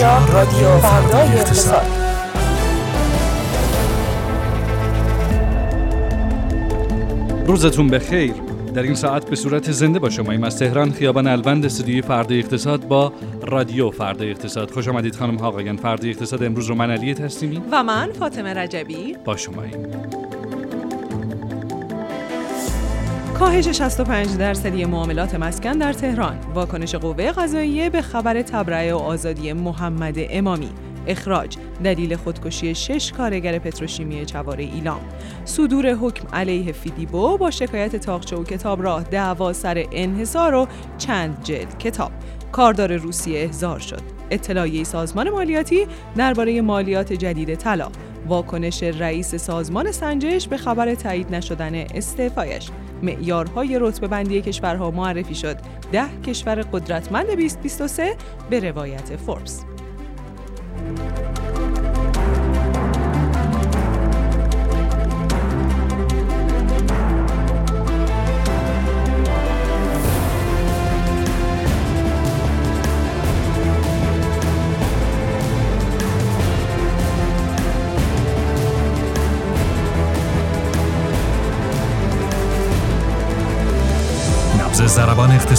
اینجا 0.00 0.32
رادیو 0.32 0.78
فردای 0.78 1.28
اقتصاد. 1.28 1.86
روزتون 7.46 7.88
بخیر. 7.88 8.32
در 8.74 8.82
این 8.82 8.94
ساعت 8.94 9.30
به 9.30 9.36
صورت 9.36 9.70
زنده 9.70 9.98
با 9.98 10.10
شما 10.10 10.32
ایم 10.32 10.44
از 10.44 10.58
تهران 10.58 10.92
خیابان 10.92 11.26
الوند 11.26 11.64
استودیوی 11.64 12.02
فردا 12.02 12.34
اقتصاد 12.34 12.88
با 12.88 13.12
رادیو 13.42 13.90
فردا 13.90 14.24
اقتصاد. 14.24 14.70
خوش 14.70 14.88
آمدید 14.88 15.16
خانم 15.16 15.36
ها 15.36 15.48
آقایان. 15.48 15.76
فردا 15.76 16.08
اقتصاد 16.08 16.42
امروز 16.42 16.66
رو 16.66 16.74
من 16.74 16.90
علی 16.90 17.14
تسلیمی 17.14 17.62
و 17.72 17.82
من 17.82 18.12
فاطمه 18.12 18.54
رجبی. 18.54 19.16
با 19.24 19.36
شما 19.36 19.62
ایم. 19.62 19.86
کاهش 23.40 23.68
65 23.68 24.36
درصدی 24.36 24.84
معاملات 24.84 25.34
مسکن 25.34 25.72
در 25.72 25.92
تهران. 25.92 26.38
واکنش 26.54 26.94
قوه 26.94 27.32
قضاییه 27.32 27.90
به 27.90 28.02
خبر 28.02 28.42
تبرئه 28.42 28.94
و 28.94 28.98
آزادی 28.98 29.52
محمد 29.52 30.14
امامی. 30.18 30.70
اخراج 31.06 31.56
دلیل 31.84 32.16
خودکشی 32.16 32.74
شش 32.74 33.12
کارگر 33.12 33.58
پتروشیمی 33.58 34.26
چواره 34.26 34.64
ایلام. 34.64 35.00
صدور 35.44 35.86
حکم 35.86 36.28
علیه 36.32 36.72
فیدیبو 36.72 37.38
با 37.38 37.50
شکایت 37.50 37.96
تاقچه 37.96 38.36
و 38.36 38.44
کتاب 38.44 38.82
راه 38.82 39.02
دعوا 39.02 39.52
سر 39.52 39.84
انحصار 39.92 40.54
و 40.54 40.66
چند 40.98 41.42
جلد 41.42 41.78
کتاب. 41.78 42.12
کاردار 42.52 42.96
روسیه 42.96 43.40
احضار 43.40 43.78
شد. 43.78 44.02
اطلاعیه 44.30 44.84
سازمان 44.84 45.30
مالیاتی 45.30 45.86
درباره 46.16 46.60
مالیات 46.60 47.12
جدید 47.12 47.54
طلا. 47.54 47.88
واکنش 48.30 48.82
رئیس 48.82 49.34
سازمان 49.34 49.92
سنجش 49.92 50.48
به 50.48 50.56
خبر 50.56 50.94
تایید 50.94 51.34
نشدن 51.34 51.74
استعفایش. 51.74 52.70
معیارهای 53.02 53.78
رتبه 53.80 54.06
بندی 54.08 54.42
کشورها 54.42 54.90
معرفی 54.90 55.34
شد. 55.34 55.56
ده 55.92 56.08
کشور 56.26 56.62
قدرتمند 56.62 57.26
2023 57.26 58.16
به 58.50 58.60
روایت 58.60 59.16
فوربس 59.16 59.64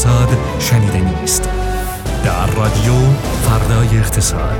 اقتصاد 0.01 0.37
شنیده 0.59 1.21
نیست. 1.21 1.49
در 2.25 2.45
رادیو 2.45 2.93
فردای 3.41 3.97
اقتصاد. 3.97 4.57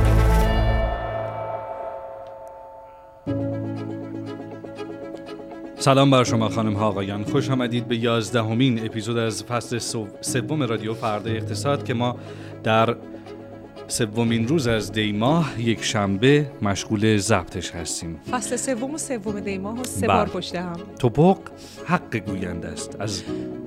سلام 5.77 6.11
بر 6.11 6.23
شما 6.23 6.49
خانم 6.49 6.73
ها 6.73 6.87
آقایان. 6.87 7.23
خوش 7.23 7.49
آمدید 7.49 7.87
به 7.87 7.97
یازدهمین 7.97 8.85
اپیزود 8.85 9.17
از 9.17 9.43
فصل 9.43 9.77
سو- 9.77 10.07
سوم 10.21 10.63
رادیو 10.63 10.93
فردا 10.93 11.31
اقتصاد 11.31 11.83
که 11.83 11.93
ما 11.93 12.15
در 12.63 12.95
سومین 13.91 14.47
روز 14.47 14.67
از 14.67 14.91
دی 14.91 15.11
ماه 15.11 15.61
یک 15.61 15.83
شنبه 15.83 16.51
مشغول 16.61 17.17
ضبطش 17.17 17.71
هستیم. 17.71 18.19
فصل 18.31 18.55
سوم 18.55 18.93
و 18.93 18.97
سوم 18.97 19.39
دی 19.39 19.57
ماه 19.57 19.79
و 19.81 19.83
سه 19.83 20.07
بله. 20.07 20.15
بار 20.17 20.29
پشت 20.29 20.55
هم. 20.55 20.79
توپق 20.99 21.37
حق 21.85 22.17
گوینده 22.17 22.67
است. 22.67 22.95
از 22.99 23.23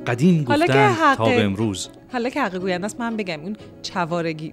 قدیم 0.06 0.44
گفتن 0.44 0.88
حق- 0.92 1.16
تا 1.16 1.24
به 1.24 1.44
امروز 1.44 1.88
حالا 2.12 2.28
که 2.28 2.42
حقیق 2.42 2.60
گوینده 2.60 2.86
است 2.86 3.00
من 3.00 3.16
بگم 3.16 3.40
اون 3.40 3.56
چوارگی 3.82 4.52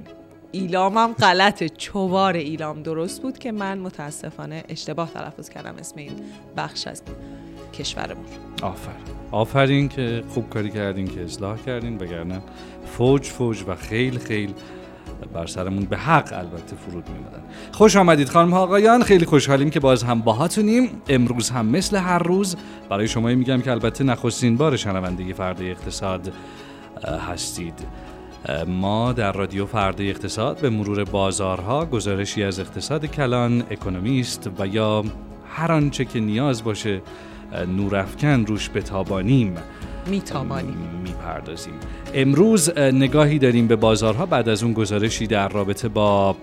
ایلامم 0.51 1.13
غلطه 1.13 1.69
چوار 1.69 2.33
ایلام 2.33 2.83
درست 2.83 3.21
بود 3.21 3.37
که 3.37 3.51
من 3.51 3.77
متاسفانه 3.77 4.63
اشتباه 4.69 5.11
تلفظ 5.13 5.49
کردم. 5.49 5.75
اسم 5.79 5.99
این 5.99 6.11
بخش 6.57 6.87
از 6.87 7.01
کشورمون. 7.73 8.25
آفرین 8.63 8.95
آفرین 9.31 9.89
که 9.89 10.23
خوب 10.29 10.49
کاری 10.49 10.69
کردین 10.69 11.07
که 11.07 11.21
اصلاح 11.23 11.57
کردین 11.65 11.97
وگرنه 11.97 12.41
فوج 12.97 13.23
فوج 13.23 13.63
و 13.67 13.75
خیل 13.75 14.19
خیل 14.19 14.53
بر 15.33 15.45
سرمون 15.45 15.85
به 15.85 15.97
حق 15.97 16.33
البته 16.33 16.75
فرود 16.75 17.09
میمدن 17.09 17.43
خوش 17.71 17.95
آمدید 17.95 18.29
خانم 18.29 18.51
ها 18.51 18.59
آقایان. 18.59 19.03
خیلی 19.03 19.25
خوشحالیم 19.25 19.69
که 19.69 19.79
باز 19.79 20.03
هم 20.03 20.21
باهاتونیم. 20.21 20.89
امروز 21.09 21.49
هم 21.49 21.65
مثل 21.65 21.97
هر 21.97 22.19
روز 22.19 22.55
برای 22.89 23.07
شما 23.07 23.27
میگم 23.27 23.61
که 23.61 23.71
البته 23.71 24.03
نخستین 24.03 24.57
بار 24.57 24.75
شنونده 24.75 25.33
فردا 25.33 25.65
اقتصاد 25.65 26.33
هستید. 27.31 27.73
ما 28.67 29.13
در 29.13 29.31
رادیو 29.31 29.65
فردا 29.65 30.03
اقتصاد 30.03 30.59
به 30.59 30.69
مرور 30.69 31.03
بازارها 31.03 31.85
گزارشی 31.85 32.43
از 32.43 32.59
اقتصاد 32.59 33.05
کلان 33.05 33.63
اکونومیست 33.71 34.49
و 34.59 34.67
یا 34.67 35.03
هر 35.49 35.71
آنچه 35.71 36.05
که 36.05 36.19
نیاز 36.19 36.63
باشه 36.63 37.01
نورافکن 37.77 38.45
روش 38.45 38.69
بتابانیم. 38.69 39.55
میتابانی 40.07 40.75
می‌پردازیم. 41.03 41.73
امروز 42.13 42.69
اه، 42.69 42.91
نگاهی 42.91 43.39
داریم 43.39 43.67
به 43.67 43.75
بازارها. 43.75 44.25
بعد 44.25 44.49
از 44.49 44.63
اون 44.63 44.73
گزارشی 44.73 45.27
در 45.27 45.47
رابطه 45.47 45.87
با 45.87 46.35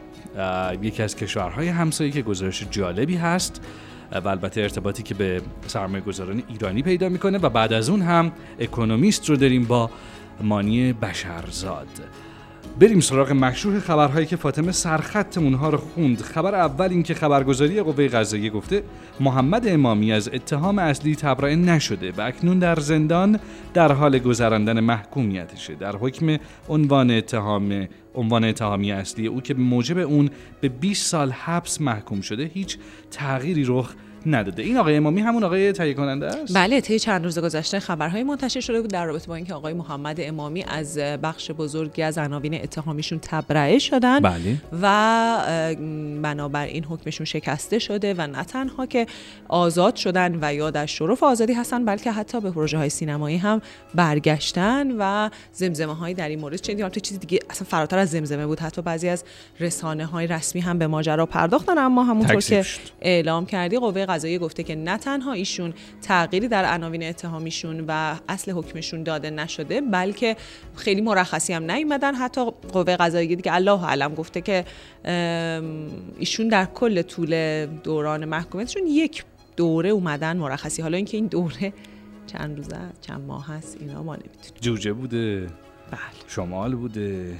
یکی 0.83 1.03
از 1.03 1.17
کشورهای 1.17 1.69
همسایه 1.69 2.11
که 2.11 2.23
گزارش 2.23 2.67
جالبی 2.71 3.17
هست 3.17 3.61
و 4.13 4.29
البته 4.29 4.61
ارتباطی 4.61 5.03
که 5.03 5.15
به 5.15 5.43
سرمایه 5.67 6.05
گذاران 6.05 6.43
ایرانی 6.49 6.83
پیدا 6.83 7.09
می‌کنه. 7.09 7.39
و 7.39 7.49
بعد 7.49 7.73
از 7.73 7.89
اون 7.89 8.03
هم 8.03 8.33
اکونومیست 8.61 9.31
رو 9.31 9.37
داریم 9.37 9.65
با 9.65 9.91
مانی 10.43 10.93
بشرزاد. 10.93 11.89
بریم 12.81 13.01
سراغ 13.01 13.33
مشروع 13.33 13.79
خبرهایی 13.79 14.27
که 14.27 14.37
فاطمه 14.37 14.73
سرخط 14.73 15.39
اونها 15.39 15.71
رو 15.71 15.79
خوند. 15.79 16.23
خبر 16.23 16.55
اول 16.55 16.89
این 16.91 17.03
که 17.03 17.15
خبرگزاری 17.15 17.83
قوه 17.83 18.09
قضاییه 18.09 18.51
گفته 18.51 18.83
محمد 19.21 19.69
امامی 19.69 20.13
از 20.13 20.29
اتهام 20.33 20.79
اصلی 20.79 21.15
تبرئه 21.15 21.57
نشده 21.57 22.13
و 22.13 22.21
اکنون 22.21 22.59
در 22.59 22.81
زندان 22.81 23.39
در 23.75 23.93
حال 23.93 24.19
گذراندن 24.19 24.81
محکومیتشه. 24.81 25.75
در 25.75 25.97
حکم 25.97 26.37
عنوان 26.69 27.11
اتهام 27.11 27.89
عنوان 28.15 28.45
اتهامی 28.45 28.93
اصلی 28.93 29.27
او 29.27 29.41
که 29.41 29.55
به 29.55 29.63
موجب 29.63 29.99
اون 29.99 30.31
به 30.61 30.69
20 30.69 31.07
سال 31.07 31.31
حبس 31.31 31.81
محکوم 31.81 32.21
شده 32.21 32.45
هیچ 32.45 32.79
تغییری 33.11 33.65
رخ 33.67 33.95
نداده. 34.35 34.63
این 34.63 34.77
آقای 34.77 34.97
امامی 34.97 35.21
همون 35.21 35.45
آقای 35.45 35.73
تهیه 35.73 35.95
کننده 35.95 36.27
است؟ 36.27 36.55
بله 36.55 36.81
طی 36.81 36.99
چند 36.99 37.25
روز 37.25 37.39
گذشته 37.39 37.81
خبرهای 37.81 38.23
منتشر 38.23 38.61
شده 38.61 38.81
بود 38.81 38.91
در 38.91 39.05
رابطه 39.05 39.27
با 39.27 39.35
اینکه 39.35 39.55
آقای 39.55 39.73
محمد 39.73 40.17
امامی 40.21 40.65
از 40.69 40.99
بخش 40.99 41.51
بزرگی 41.51 42.03
از 42.03 42.19
عناوین 42.19 42.55
اتهامیشون 42.55 43.19
تبرئه 43.23 43.79
شدن 43.79 44.21
بله. 44.21 44.57
و 44.83 45.77
بنابراین 46.23 46.85
حکمشون 46.85 47.27
شکسته 47.27 47.79
شده 47.79 48.15
و 48.19 48.27
نه 48.27 48.45
تنها 48.45 48.87
که 48.87 49.07
آزاد 49.49 49.97
شدن 49.97 50.39
و 50.43 50.55
یا 50.55 50.71
در 50.71 50.87
شرف 50.87 51.23
آزادی 51.23 51.53
هستن 51.53 51.85
بلکه 51.85 52.13
حتی 52.13 52.41
به 52.41 52.51
پروژه 52.51 52.79
های 52.79 52.89
سینمایی 52.89 53.37
هم 53.37 53.63
برگشتن 53.95 54.93
و 54.99 55.31
زمزمه 55.53 55.95
هایی 55.95 56.15
در 56.15 56.29
این 56.29 56.41
مورد 56.41 56.57
چندی 56.57 56.83
تو 56.83 57.01
چیزی 57.01 57.19
دیگه 57.19 57.39
اصلا 57.51 57.67
فراتر 57.71 57.99
از 57.99 58.11
زمزمه 58.11 58.47
بود. 58.47 58.61
حتی 58.61 58.83
بعضی 58.83 59.09
از 59.09 59.25
رسانه 59.61 60.07
های 60.07 60.27
رسمی 60.27 60.61
هم 60.61 60.79
به 60.79 60.87
ماجرا 60.87 61.27
پرداختن 61.27 61.79
اما 61.79 62.05
همونطور 62.05 62.41
که. 62.41 62.65
اعلام 63.01 63.47
کردی 63.47 63.79
قوه 63.79 64.05
قضاییه 64.19 64.39
گفته 64.39 64.63
که 64.63 64.75
نه 64.75 64.99
تنها 64.99 65.33
ایشون 65.33 65.75
تغییری 66.03 66.49
در 66.49 66.75
عناوین 66.75 67.03
اتهامیشون 67.03 67.85
و 67.89 68.17
اصل 68.29 68.53
حکمشون 68.53 69.03
داده 69.03 69.31
نشده 69.31 69.81
بلکه 69.81 70.37
خیلی 70.77 71.01
مرخصی 71.01 71.53
هم 71.53 71.71
نیومدن. 71.71 72.15
حتی 72.15 72.45
قوه 72.73 72.97
قضاییه 72.97 73.37
دیگه 73.37 73.55
الله 73.55 73.87
علم 73.87 74.15
گفته 74.15 74.41
که 74.41 74.65
ایشون 76.19 76.49
در 76.49 76.65
کل 76.65 77.03
طول 77.03 77.67
دوران 77.67 78.25
محکومیتشون 78.25 78.87
یک 78.87 79.25
دوره 79.57 79.91
اومدن 79.91 80.37
مرخصی. 80.37 80.83
حالا 80.83 80.97
اینکه 80.97 81.17
این 81.17 81.27
دوره 81.27 81.73
چند 82.27 82.57
روزه 82.57 82.79
چند 83.01 83.21
ماه 83.27 83.47
هست 83.47 83.77
اینا 83.81 84.03
ما 84.03 84.15
نمی‌تونیم 84.15 84.61
جوجه 84.61 84.93
بوده. 84.93 85.41
بله. 85.91 86.01
شمال 86.27 86.75
بوده. 86.75 87.37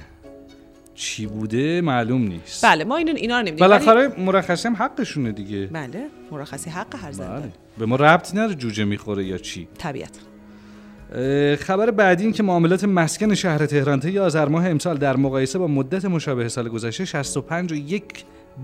چی 0.99 1.25
بوده 1.25 1.81
معلوم 1.81 2.21
نیست. 2.27 2.65
بله 2.65 2.83
ما 2.83 2.97
اینو 2.97 3.13
اینا 3.15 3.39
رو 3.39 3.45
نمی‌دونیم 3.47 3.71
ولی- 3.73 3.85
بالاخره 3.85 4.21
مرخصی 4.21 4.67
هم 4.67 4.75
حقشونه 4.75 5.31
دیگه. 5.31 5.65
بله 5.65 6.05
مرخصی 6.31 6.69
حق 6.69 6.95
هر 6.95 7.11
زنده 7.11 7.39
بله. 7.39 7.51
به 7.77 7.85
ما 7.85 7.95
ربطی 7.95 8.37
نداره 8.37 8.55
جوجه 8.55 8.83
می‌خوره 8.85 9.25
یا 9.25 9.37
چی. 9.37 9.67
طبیعت 9.77 10.11
خبر 11.59 11.91
بعدی 11.91 12.23
این 12.23 12.33
که 12.33 12.43
معاملات 12.43 12.83
مسکن 12.83 13.33
شهر 13.35 13.65
تهران 13.65 13.99
طی 13.99 14.19
آذر 14.19 14.47
ماه 14.47 14.67
امسال 14.69 14.97
در 14.97 15.15
مقایسه 15.17 15.59
با 15.59 15.67
مدت 15.67 16.05
مشابه 16.05 16.49
سال 16.49 16.69
گذشته 16.69 17.05
65 17.05 17.71
و 17.71 17.75
یک 17.75 18.03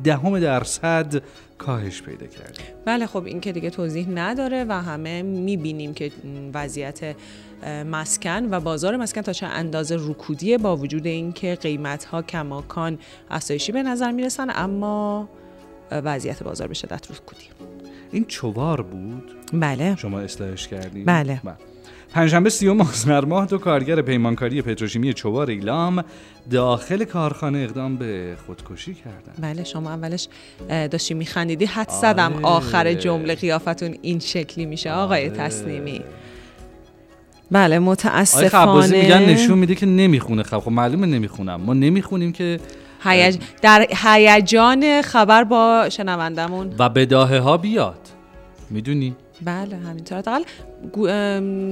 دهم 0.04 0.40
درصد 0.40 1.22
کاهش 1.58 2.02
پیدا 2.02 2.28
کرده. 2.28 2.62
بله 2.86 3.06
خب 3.08 3.26
این 3.26 3.40
که 3.40 3.52
دیگه 3.52 3.70
توضیح 3.70 4.10
نداره 4.10 4.66
و 4.70 4.72
همه 4.82 5.22
می‌بینیم 5.22 5.94
که 5.94 6.12
وضعیت 6.54 7.16
مسکن 7.63 8.48
و 8.52 8.60
بازار 8.60 8.98
مسکن 8.98 9.22
تا 9.22 9.34
چه 9.34 9.46
اندازه 9.46 9.98
رکودیه 10.00 10.57
با 10.57 10.78
وجود 10.78 11.06
اینکه 11.06 11.56
قیمت 11.56 12.06
ها 12.06 12.22
کماکان 12.22 13.00
افزایشی 13.30 13.72
به 13.72 13.84
نظر 13.84 14.12
می‌رسن 14.12 14.48
اما 14.50 15.30
وضعیت 15.92 16.44
بازار 16.44 16.68
به 16.68 16.74
شدت 16.74 17.12
رکودی 17.12 17.46
این 18.12 18.25
چوار 18.25 18.81
بود؟ 18.81 19.31
بله. 19.54 19.96
شما 19.96 20.19
اصلاحش 20.19 20.68
کردین؟ 20.68 21.06
بله. 21.06 21.42
پنجشنبه 22.16 22.50
سیوم 22.50 22.81
آذر 22.81 23.25
ماه 23.25 23.46
دو 23.46 23.58
کارگر 23.58 24.01
پیمانکاری 24.01 24.62
پتروشیمی 24.62 25.13
چوار 25.13 25.50
ایلام 25.50 26.04
داخل 26.51 27.04
کارخانه 27.04 27.60
اقدام 27.60 27.98
به 27.98 28.38
خودکشی 28.48 28.94
کردن 28.94 29.34
بله 29.40 29.63
شما 29.63 29.90
اولش 29.90 30.28
داشتی 30.69 31.13
میخندیدی 31.13 31.66
حد 31.66 31.90
زدم 31.90 32.34
آره. 32.34 32.46
آخر 32.46 32.94
جمله 32.94 33.36
قیافتون 33.36 33.98
این 34.01 34.19
شکلی 34.19 34.66
میشه 34.66 34.92
آقای. 34.92 35.30
تسلیمی 35.30 36.01
بله 37.51 37.75
آقای 37.75 37.80
متاسفانه 37.80 39.01
میگن 39.01 39.25
نشون 39.25 39.57
میده 39.57 39.75
که 39.75 39.86
نمی‌خونه 39.86 40.44
خب 40.44 40.59
خب 40.59 40.71
معلومه 40.71 41.07
نمی‌خونم. 41.07 41.62
ما 41.62 41.74
نمی‌خونیم 41.74 42.31
که 42.31 42.59
هیج... 43.03 43.38
در 43.62 43.88
هیجان 44.03 45.01
خبر 45.01 45.44
با 45.44 45.89
شنوندمون 45.89 46.75
و 46.80 46.89
بداهه 46.89 47.39
ها 47.39 47.57
بیاد. 47.57 48.00
می‌دونی؟ 48.69 49.15
بله 49.42 49.75
همینطور. 49.75 50.18
حداقل 50.18 50.42
گو... 50.94 51.07
ام، 51.07 51.71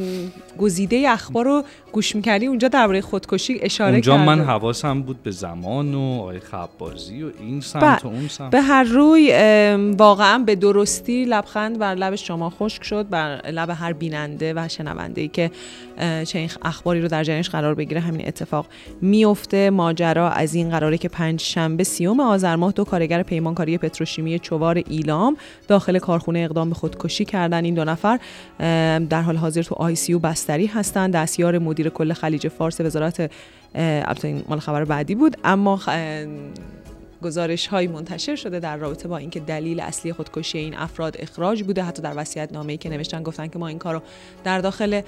گزیده 0.60 1.10
اخبار 1.10 1.46
رو 1.46 1.64
گوش 1.94 2.16
می‌کردی 2.16 2.46
اونجا 2.46 2.68
درباره 2.68 3.02
خودکشی 3.02 3.60
اشاره 3.62 3.92
اونجا 3.92 4.14
کرده 4.18 4.26
من 4.26 4.42
حواسم 4.42 5.02
بود 5.02 5.24
به 5.24 5.32
زمان 5.32 5.94
و 5.94 6.20
آقای 6.20 6.40
خبازی 6.40 7.24
و 7.24 7.32
این 7.40 7.62
سمت 7.62 7.84
بله. 7.84 8.00
و 8.04 8.08
اون 8.08 8.28
سمت. 8.28 8.52
به 8.52 8.62
هر 8.62 8.84
روی 8.84 9.34
واقعا 9.98 10.38
به 10.38 10.56
درستی 10.56 11.26
لبخند 11.26 11.80
بر 11.80 11.96
لب 11.96 12.16
شما 12.16 12.50
خشک 12.50 12.84
شد 12.84 13.10
بر 13.10 13.42
لب 13.52 13.70
هر 13.70 13.94
بیننده 13.94 14.54
و 14.56 14.68
شنونده 14.68 15.22
ای 15.22 15.28
که 15.28 15.52
چه 15.98 16.40
این 16.40 16.50
اخباری 16.62 17.02
رو 17.02 17.08
در 17.08 17.24
جریانش 17.24 17.50
قرار 17.50 17.76
بگیره 17.76 18.02
همین 18.02 18.28
اتفاق 18.28 18.66
میفته 19.02 19.70
ماجرا 19.70 20.30
از 20.30 20.56
این 20.56 20.70
قراره 20.70 20.98
که 20.98 21.10
پنج 21.10 21.42
شنبه 21.42 21.84
سیوم 21.84 22.20
آذر 22.20 22.56
ماه 22.56 22.72
دو 22.72 22.84
کارگر 22.84 23.24
پیمانکاری 23.24 23.78
پتروشیمی 23.78 24.40
چوار 24.40 24.84
ایلام 24.90 25.38
داخل 25.68 26.00
کارخونه 26.00 26.40
اقدام 26.40 26.70
به 26.70 26.76
خودکشی 26.76 27.26
کردن. 27.26 27.66
این 27.66 27.74
دو 27.74 27.84
نفر 27.84 28.20
در 29.10 29.22
حال 29.22 29.38
حاضر 29.38 29.64
تو 29.64 29.76
آی 29.76 29.96
سی 29.96 30.16
بستری 30.16 30.66
هستن 30.66 31.12
دستیار 31.12 31.60
مدیر 31.60 31.83
کل 31.90 32.14
خلیج 32.14 32.48
فارس 32.48 32.82
وزارت 32.82 33.32
البته 33.76 34.44
مال 34.48 34.60
خبر 34.60 34.84
بعدی 34.84 35.16
بود 35.16 35.38
اما 35.44 35.80
گزارش 37.24 37.68
هایی 37.68 37.88
منتشر 37.88 38.36
شده 38.36 38.60
در 38.60 38.78
رابطه 38.78 39.08
با 39.08 39.18
اینکه 39.18 39.40
دلیل 39.40 39.80
اصلی 39.80 40.14
خودکشی 40.14 40.58
این 40.58 40.76
افراد 40.76 41.16
اخراج 41.20 41.64
بوده 41.64 41.84
حتی 41.84 42.02
در 42.02 42.14
وصیت 42.16 42.54
نامه‌ای 42.54 42.78
که 42.78 42.90
نوشتن 42.90 43.24
گفتن 43.24 43.48
که 43.48 43.60
ما 43.60 43.68
این 43.68 43.80
کارو 43.80 44.02
در 44.44 44.60
داخل 44.60 45.02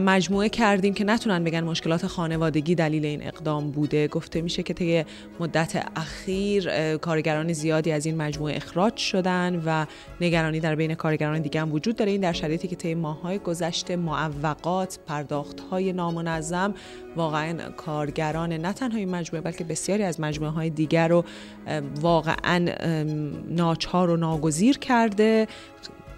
مجموعه 0.00 0.48
کردیم 0.48 0.94
که 0.94 1.04
نتونن 1.04 1.44
بگن 1.44 1.60
مشکلات 1.60 2.06
خانوادگی 2.06 2.74
دلیل 2.74 3.04
این 3.04 3.26
اقدام 3.26 3.70
بوده. 3.70 4.08
گفته 4.08 4.40
میشه 4.40 4.62
که 4.62 4.74
طی 4.74 5.04
مدت 5.40 5.86
اخیر 5.96 6.96
کارگران 6.96 7.52
زیادی 7.52 7.92
از 7.92 8.06
این 8.06 8.16
مجموعه 8.16 8.56
اخراج 8.56 8.96
شدن 8.96 9.62
و 9.66 9.86
نگرانی 10.20 10.60
در 10.60 10.74
بین 10.74 10.94
کارگران 10.94 11.40
دیگه 11.40 11.60
هم 11.60 11.72
وجود 11.72 11.96
داره. 11.96 12.10
این 12.10 12.20
در 12.20 12.32
شرایطی 12.32 12.68
که 12.68 12.76
طی 12.76 12.94
ماه‌های 12.94 13.38
گذشته 13.38 13.96
معوقات 13.96 14.98
پرداخت‌های 15.06 15.92
نامنظم 15.92 16.74
واقعا 17.16 17.70
کارگران 17.76 18.52
نه 18.52 18.72
تنها 18.72 18.98
این 18.98 19.10
مجموعه 19.10 19.44
بلکه 19.44 19.64
بسیاری 19.64 20.02
از 20.02 20.20
مجموعه 20.20 20.52
های 20.52 20.70
دیگر 20.70 21.08
رو 21.08 21.24
واقعا 22.00 22.66
ناچار 23.48 24.10
و 24.10 24.16
ناگزیر 24.16 24.78
کرده. 24.78 25.46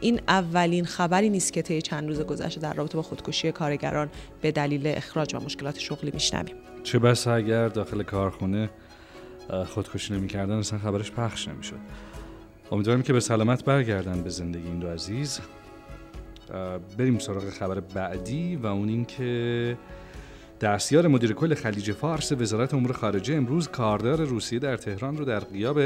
این 0.02 0.20
اولین 0.28 0.84
خبری 0.84 1.30
نیست 1.30 1.52
که 1.52 1.62
طی 1.62 1.82
چند 1.82 2.08
روز 2.08 2.20
گذشته 2.20 2.60
در 2.60 2.74
رابطه 2.74 2.96
با 2.96 3.02
خودکشی 3.02 3.52
کارگران 3.52 4.10
به 4.40 4.52
دلیل 4.52 4.86
اخراج 4.86 5.34
و 5.34 5.40
مشکلات 5.40 5.78
شغلی 5.78 6.10
میشنویم. 6.14 6.54
چه 6.82 6.98
بسا 6.98 7.34
اگر 7.34 7.68
داخل 7.68 8.02
کارخونه 8.02 8.70
خودکشی 9.66 10.14
نمی‌کردن 10.14 10.54
اصلا 10.54 10.78
خبرش 10.78 11.12
پخش 11.12 11.48
نمی‌شد. 11.48 11.76
امیدواریم 12.72 13.02
که 13.02 13.12
به 13.12 13.20
سلامت 13.20 13.64
برگردن 13.64 14.22
به 14.22 14.30
زندگی 14.30 14.66
این 14.66 14.78
دو 14.78 14.88
عزیز. 14.88 15.40
بریم 16.98 17.18
سراغ 17.18 17.50
خبر 17.50 17.80
بعدی 17.80 18.56
و 18.56 18.66
اون 18.66 18.88
این 18.88 19.04
که 19.04 19.78
دستیار 20.62 21.08
مدیر 21.08 21.32
کل 21.32 21.54
خلیج 21.54 21.92
فارس 21.92 22.32
وزارت 22.32 22.74
امور 22.74 22.92
خارجه 22.92 23.34
امروز 23.34 23.68
کاردار 23.68 24.24
روسیه 24.24 24.58
در 24.58 24.76
تهران 24.76 25.16
رو 25.16 25.24
در 25.24 25.40
غیاب 25.40 25.78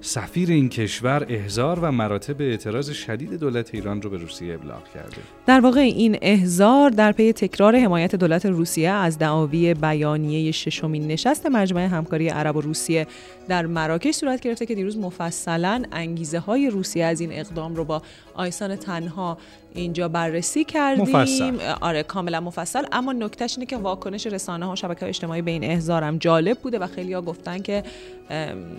سفیر 0.00 0.50
این 0.50 0.68
کشور 0.68 1.26
احضار 1.28 1.78
و 1.78 1.92
مراتب 1.92 2.40
اعتراض 2.40 2.90
شدید 2.90 3.34
دولت 3.34 3.74
ایران 3.74 4.02
رو 4.02 4.10
به 4.10 4.16
روسیه 4.16 4.54
ابلاغ 4.54 4.84
کرده. 4.94 5.16
در 5.46 5.60
واقع 5.60 5.80
این 5.80 6.18
احضار 6.22 6.90
در 6.90 7.12
پی 7.12 7.32
تکرار 7.32 7.76
حمایت 7.76 8.16
دولت 8.16 8.46
روسیه 8.46 8.90
از 8.90 9.18
دعاوی 9.18 9.74
بیانیه 9.74 10.52
ششمین 10.52 11.06
نشست 11.06 11.46
مجمع 11.46 11.86
همکاری 11.86 12.28
عرب 12.28 12.56
و 12.56 12.60
روسیه 12.60 13.06
در 13.48 13.66
مراکش 13.66 14.14
صورت 14.14 14.40
گرفته 14.40 14.66
که 14.66 14.74
دیروز 14.74 14.98
مفصلا 14.98 15.82
انگیزه 15.92 16.38
های 16.38 16.70
روسیه 16.70 17.04
از 17.04 17.20
این 17.20 17.32
اقدام 17.32 17.74
رو 17.74 17.84
با 17.84 18.02
آیسان 18.34 18.76
تنها 18.76 19.38
اینجا 19.74 20.08
بررسی 20.08 20.64
کردیم. 20.64 21.04
مفصل. 21.04 21.58
آره 21.80 22.02
کاملا 22.02 22.40
مفصل. 22.40 22.84
اما 22.92 23.12
نکتهش 23.12 23.54
اینه 23.58 23.66
که 23.66 23.76
واکنش 23.76 24.26
رسانه 24.26 24.66
ها 24.66 24.72
و 24.72 24.76
شبکه 24.76 25.00
های 25.00 25.08
اجتماعی 25.08 25.42
به 25.42 25.50
این 25.50 25.64
احضارم 25.64 26.18
جالب 26.18 26.58
بوده 26.58 26.78
و 26.78 26.86
خیلی 26.86 27.12
ها 27.12 27.22
گفتن 27.22 27.58
که 27.58 27.82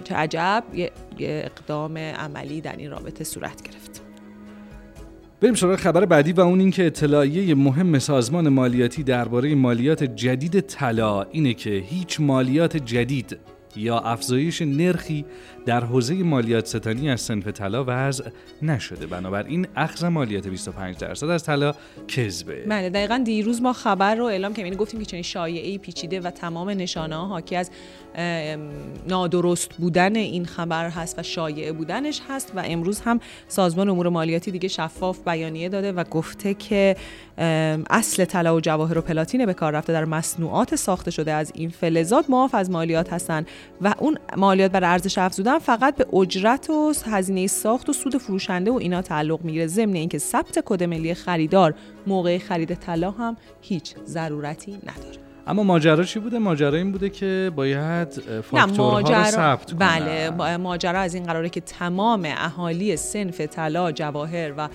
چه 0.03 0.15
عجب 0.15 0.63
یه 0.73 0.91
اقدام 1.19 1.97
عملی 1.97 2.61
در 2.61 2.75
این 2.75 2.91
رابطه 2.91 3.23
صورت 3.23 3.61
گرفت. 3.61 4.01
بریم 5.41 5.55
سراغ 5.55 5.75
خبر 5.79 6.05
بعدی 6.05 6.31
و 6.31 6.41
اون 6.41 6.59
اینکه 6.59 6.85
اطلاعیه 6.85 7.55
مهم 7.55 7.99
سازمان 7.99 8.49
مالیاتی 8.49 9.03
درباره 9.03 9.55
مالیات 9.55 10.03
جدید 10.03 10.59
طلا 10.59 11.21
اینه 11.21 11.53
که 11.53 11.69
هیچ 11.69 12.21
مالیات 12.21 12.77
جدید 12.77 13.37
یا 13.75 13.99
افزایش 13.99 14.61
نرخی 14.61 15.25
در 15.65 15.83
حوزه 15.83 16.15
مالیات 16.15 16.67
ستانی 16.67 17.09
از 17.09 17.21
صنف 17.21 17.47
طلا 17.47 17.83
وضع 17.87 18.29
نشده. 18.61 19.07
بنابراین 19.07 19.67
اخذ 19.75 20.03
مالیات 20.03 20.47
25 20.47 20.97
درصد 20.97 21.29
از 21.29 21.43
طلا 21.43 21.73
کذبه. 22.07 22.65
بله 22.67 22.89
دقیقا 22.89 23.21
دیروز 23.25 23.61
ما 23.61 23.73
خبر 23.73 24.15
رو 24.15 24.25
اعلام 24.25 24.51
کردیم. 24.51 24.65
یعنی 24.65 24.77
گفتیم 24.77 24.99
که 24.99 25.05
چنین 25.05 25.23
شایعه 25.23 25.77
پیچیده 25.77 26.19
و 26.19 26.31
تمام 26.31 26.69
نشانه 26.69 27.15
ها 27.15 27.25
حاکی 27.25 27.55
از 27.55 27.71
نادرست 29.07 29.73
بودن 29.73 30.15
این 30.15 30.45
خبر 30.45 30.89
هست 30.89 31.19
و 31.19 31.23
شایعه 31.23 31.71
بودنش 31.71 32.21
هست 32.29 32.51
و 32.55 32.63
امروز 32.65 32.99
هم 32.99 33.19
سازمان 33.47 33.89
امور 33.89 34.09
مالیاتی 34.09 34.51
دیگه 34.51 34.67
شفاف 34.67 35.19
بیانیه 35.27 35.69
داده 35.69 35.91
و 35.91 36.03
گفته 36.03 36.53
که 36.53 36.95
اصل 37.89 38.25
طلا 38.25 38.55
و 38.55 38.61
جواهر 38.61 38.97
و 38.97 39.01
پلاتین 39.01 39.45
به 39.45 39.53
کار 39.53 39.73
رفته. 39.73 39.93
در 39.93 40.05
مصنوعات 40.05 40.75
ساخته 40.75 41.11
شده 41.11 41.31
از 41.31 41.51
این 41.55 41.69
فلزات 41.69 42.29
معاف 42.29 42.55
از 42.55 42.69
مالیات 42.69 43.13
هستن 43.13 43.45
و 43.81 43.93
اون 43.97 44.17
مالیات 44.37 44.71
بر 44.71 44.83
ارزش 44.83 45.17
افزوده 45.17 45.51
فقط 45.59 45.95
به 45.95 46.17
اجرت 46.17 46.69
و 46.69 46.93
هزینه 47.05 47.47
ساخت 47.47 47.89
و 47.89 47.93
سود 47.93 48.17
فروشنده 48.17 48.71
و 48.71 48.75
اینا 48.75 49.01
تعلق 49.01 49.41
می‌گیره. 49.43 49.67
ضمن 49.67 49.93
اینکه 49.93 50.17
ثبت 50.17 50.59
کد 50.65 50.83
ملی 50.83 51.13
خریدار 51.13 51.73
موقع 52.07 52.37
خرید 52.37 52.73
طلا 52.73 53.11
هم 53.11 53.37
هیچ 53.61 53.95
ضرورتی 54.05 54.71
نداره. 54.71 55.25
اما 55.47 55.63
ماجرا 55.63 56.03
چی 56.03 56.19
بوده؟ 56.19 56.39
ماجرا 56.39 56.77
این 56.77 56.91
بوده 56.91 57.09
که 57.09 57.51
باید 57.55 58.13
فاکتورها 58.41 58.99
رو 58.99 59.23
ثبت. 59.23 59.73
بله 59.73 60.29
ماجرا 60.57 60.99
از 60.99 61.13
این 61.13 61.23
قراره 61.23 61.49
که 61.49 61.61
تمام 61.61 62.27
اهالی 62.37 62.97
سنف 62.97 63.41
طلا 63.41 63.91
جواهر 63.91 64.53
و 64.57 64.69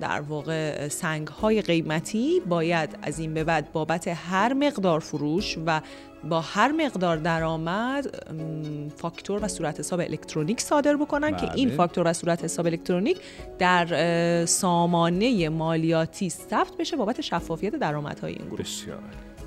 در 0.00 0.20
واقع 0.20 0.88
سنگ 0.88 1.28
های 1.28 1.62
قیمتی 1.62 2.40
باید 2.48 2.98
از 3.02 3.18
این 3.18 3.34
به 3.34 3.44
بعد 3.44 3.72
بابت 3.72 4.08
هر 4.08 4.52
مقدار 4.52 5.00
فروش 5.00 5.58
و 5.66 5.80
با 6.24 6.40
هر 6.40 6.72
مقدار 6.72 7.16
درآمد 7.16 8.24
فاکتور 8.96 9.44
و 9.44 9.48
صورت 9.48 9.80
حساب 9.80 10.00
الکترونیک 10.00 10.60
صادر 10.60 10.96
بکنن 10.96 11.36
که 11.36 11.54
این 11.54 11.68
بله. 11.68 11.76
فاکتور 11.76 12.08
و 12.08 12.12
صورت 12.12 12.44
حساب 12.44 12.66
الکترونیک 12.66 13.18
در 13.58 14.46
سامانه 14.46 15.48
مالیاتی 15.48 16.30
ثبت 16.30 16.76
بشه 16.78 16.96
بابت 16.96 17.20
شفافیت 17.20 17.76
درآمدهای 17.76 18.32
این 18.32 18.46
گروه. 18.46 18.58
بسیار. 18.58 18.98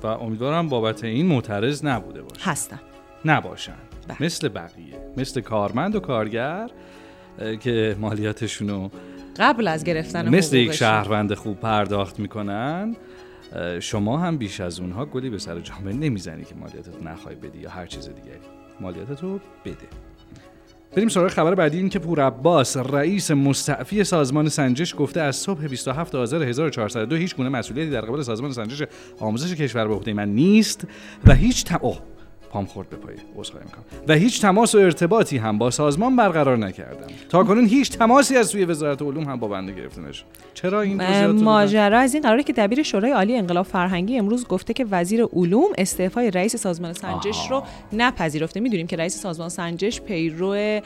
و 0.02 0.06
امیدوارم 0.06 0.68
بابت 0.68 1.04
این 1.04 1.26
معترض 1.26 1.84
نبوده 1.84 2.22
باشه. 2.22 2.50
هستن. 2.50 2.80
نباشن. 3.24 3.76
بله. 4.08 4.22
مثل 4.22 4.48
بقیه. 4.48 5.12
مثل 5.16 5.40
کارمند 5.40 5.94
و 5.94 6.00
کارگر 6.00 6.70
که 7.60 7.96
مالیاتشونو 8.00 8.88
قبل 9.38 9.68
از 9.68 9.84
گرفتن 9.84 10.28
مثل 10.28 10.56
یک. 10.56 10.72
شهروند 10.72 11.34
خوب 11.34 11.60
پرداخت 11.60 12.20
می‌کنن 12.20 12.96
شما 13.80 14.18
هم 14.18 14.36
بیش 14.36 14.60
از 14.60 14.80
اونها 14.80 15.06
گلی 15.06 15.30
به 15.30 15.38
سر 15.38 15.60
جامعه 15.60 15.94
نمی‌زنی 15.94 16.44
که 16.44 16.54
مالیاتت 16.54 17.02
نخوای 17.02 17.34
بدی 17.34 17.58
یا 17.58 17.70
هر 17.70 17.86
چیز 17.86 18.08
دیگری. 18.08 18.38
مالیاتتو 18.80 19.40
بده. 19.64 19.76
بریم 20.96 21.08
سراغ 21.08 21.30
خبر 21.30 21.54
بعدی 21.54 21.78
این 21.78 21.88
که 21.88 21.98
پور 21.98 22.26
عباس 22.26 22.76
رئیس 22.76 23.30
مستعفی 23.30 24.04
سازمان 24.04 24.48
سنجش 24.48 24.94
گفته 24.98 25.20
از 25.20 25.36
صبح 25.36 25.66
27 25.66 26.14
آذر 26.14 26.42
1402 26.42 27.16
هیچ 27.16 27.36
گونه 27.36 27.48
مسئولیتی 27.48 27.90
در 27.90 28.00
قبال 28.00 28.22
سازمان 28.22 28.52
سنجش 28.52 28.82
آموزش 29.18 29.54
کشور 29.54 29.88
به 29.88 29.94
عهده 29.94 30.12
من 30.12 30.28
نیست 30.28 30.86
و 31.24 31.34
هیچ 31.34 31.64
تم... 31.64 31.78
اوه، 31.80 31.98
پام 32.52 32.66
خورد 32.66 32.90
به 32.90 32.96
پای 32.96 33.14
عذرخواهی 33.36 33.66
می‌کنم 33.66 33.84
و 34.08 34.14
هیچ 34.14 34.42
تماس 34.42 34.74
و 34.74 34.78
ارتباطی 34.78 35.38
هم 35.38 35.58
با 35.58 35.70
سازمان 35.70 36.16
برقرار 36.16 36.58
نکردم 36.58 37.06
تا 37.28 37.44
کنون 37.44 37.66
هیچ 37.66 37.90
تماسی 37.90 38.36
از 38.36 38.46
سوی 38.46 38.64
وزارت 38.64 39.02
علوم 39.02 39.24
هم 39.24 39.36
با 39.36 39.48
بنده 39.48 39.72
گرفته 39.72 40.00
نشد 40.00 40.24
چرا 40.54 40.80
این؟ 40.80 41.02
ماجرا 41.30 41.98
از 41.98 42.14
این 42.14 42.22
قراره 42.22 42.42
که 42.42 42.52
دبیر 42.52 42.82
شورای 42.82 43.12
عالی 43.12 43.36
انقلاب 43.36 43.66
فرهنگی 43.66 44.18
امروز 44.18 44.46
گفته 44.46 44.72
که 44.72 44.86
وزیر 44.90 45.24
علوم 45.24 45.68
استعفای 45.78 46.30
رئیس 46.30 46.56
سازمان 46.56 46.92
سنجش 46.92 47.38
آها. 47.38 47.58
رو 47.58 47.64
نپذیرفته 47.92 48.60
می‌دونیم 48.60 48.86
که 48.86 48.96
رئیس 48.96 49.16
سازمان 49.16 49.48
سنجش 49.48 50.00
پیرو 50.00 50.80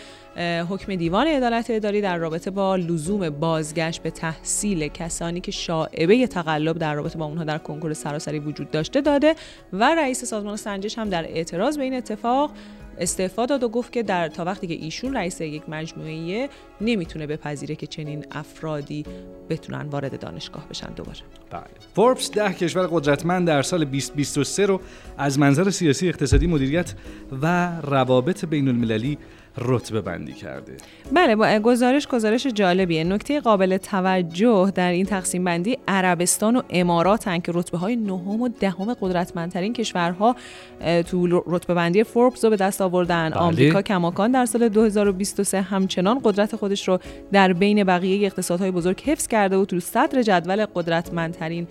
حکم 0.69 0.95
دیوان 0.95 1.27
عدالت 1.27 1.67
اداری 1.71 2.01
در 2.01 2.17
رابطه 2.17 2.51
با 2.51 2.77
لزوم 2.77 3.31
بازگشت 3.31 4.03
به 4.03 4.11
تحصیل 4.11 4.89
کسانی 4.89 5.41
که 5.41 5.53
شائبه 5.53 6.27
تقلب 6.27 6.79
در 6.79 6.95
رابطه 6.95 7.19
با 7.19 7.25
اونها 7.25 7.45
در 7.45 7.59
کنکور 7.59 7.93
سراسری 7.93 8.39
وجود 8.39 8.71
داشته 8.71 9.01
داده 9.01 9.35
و 9.73 9.95
رئیس 9.95 10.25
سازمان 10.25 10.57
سنجش 10.57 10.99
هم 10.99 11.09
در 11.09 11.25
اعتراض 11.25 11.56
به 11.57 11.83
این 11.83 11.95
اتفاق 11.95 12.51
استعفا 12.99 13.47
داد 13.47 13.63
و 13.63 13.69
گفت 13.69 13.93
که 13.93 14.03
در 14.03 14.29
تا 14.29 14.45
وقتی 14.45 14.67
که 14.67 14.75
ایشون 14.75 15.17
رئیس 15.17 15.41
یک 15.41 15.63
مجموعه 15.69 16.49
نمی‌تونه 16.81 17.27
بپذیره 17.27 17.75
که 17.75 17.87
چنین 17.87 18.25
افرادی 18.31 19.05
بتونن 19.49 19.89
وارد 19.89 20.21
دانشگاه 20.21 20.69
بشن 20.69 20.93
دوباره 20.93 21.19
بله. 21.51 21.63
فوربس 21.95 22.31
ده 22.31 22.53
کشور 22.53 22.87
قدرتمند 22.87 23.47
در 23.47 23.63
سال 23.63 23.85
2023 23.85 24.67
رو 24.67 24.81
از 25.19 25.39
منظر 25.39 25.71
سیاسی 25.71 26.09
اقتصادی 26.09 26.47
مدیریت 26.47 26.95
و 27.43 27.73
روابط 27.83 28.45
بین 28.45 28.69
المللی 28.69 29.19
رتبه 29.59 30.01
بندی 30.01 30.33
کرده. 30.33 30.77
بله 31.13 31.37
با 31.37 31.59
گزارش 31.59 32.09
گزارش 32.09 32.47
جالبیه. 32.47 33.05
نکته 33.05 33.41
قابل 33.41 33.77
توجه 33.77 34.73
در 34.75 34.91
این 34.91 35.07
تقسیم 35.07 35.45
بندی 35.45 35.79
عربستان 35.89 36.57
و 36.57 36.63
اماراتن 36.71 37.39
که 37.39 37.53
رتبه 37.55 37.79
های 37.79 37.97
نهم 37.97 38.41
و 38.41 38.49
دهم 38.49 38.95
قدرتمندترین 38.95 39.73
کشورها 39.73 40.37
تو 41.07 41.43
رتبه 41.47 41.75
بندی 41.75 42.05
فوربس 42.05 42.45
رو 42.45 42.51
به 42.51 42.57
دست 42.57 42.81
آوردن. 42.81 43.31
بله. 43.31 43.39
آمریکا 43.39 43.83
کماکان 43.83 44.31
در 44.31 44.47
سال 44.47 44.69
2023 44.69 45.61
همچنان 45.61 46.21
قدرت 46.25 46.57
خودش 46.57 46.89
رو 46.89 46.99
در 47.33 47.53
بین 47.53 47.85
بقیه 47.85 48.27
اقتصادهای 48.27 48.71
بزرگ 48.71 49.01
حفظ 49.01 49.27
کرده 49.27 49.57
و 49.57 49.65
تو 49.65 49.81
صدر 49.81 50.23
جدول 50.23 50.67
قدرتمندترین 50.67 51.67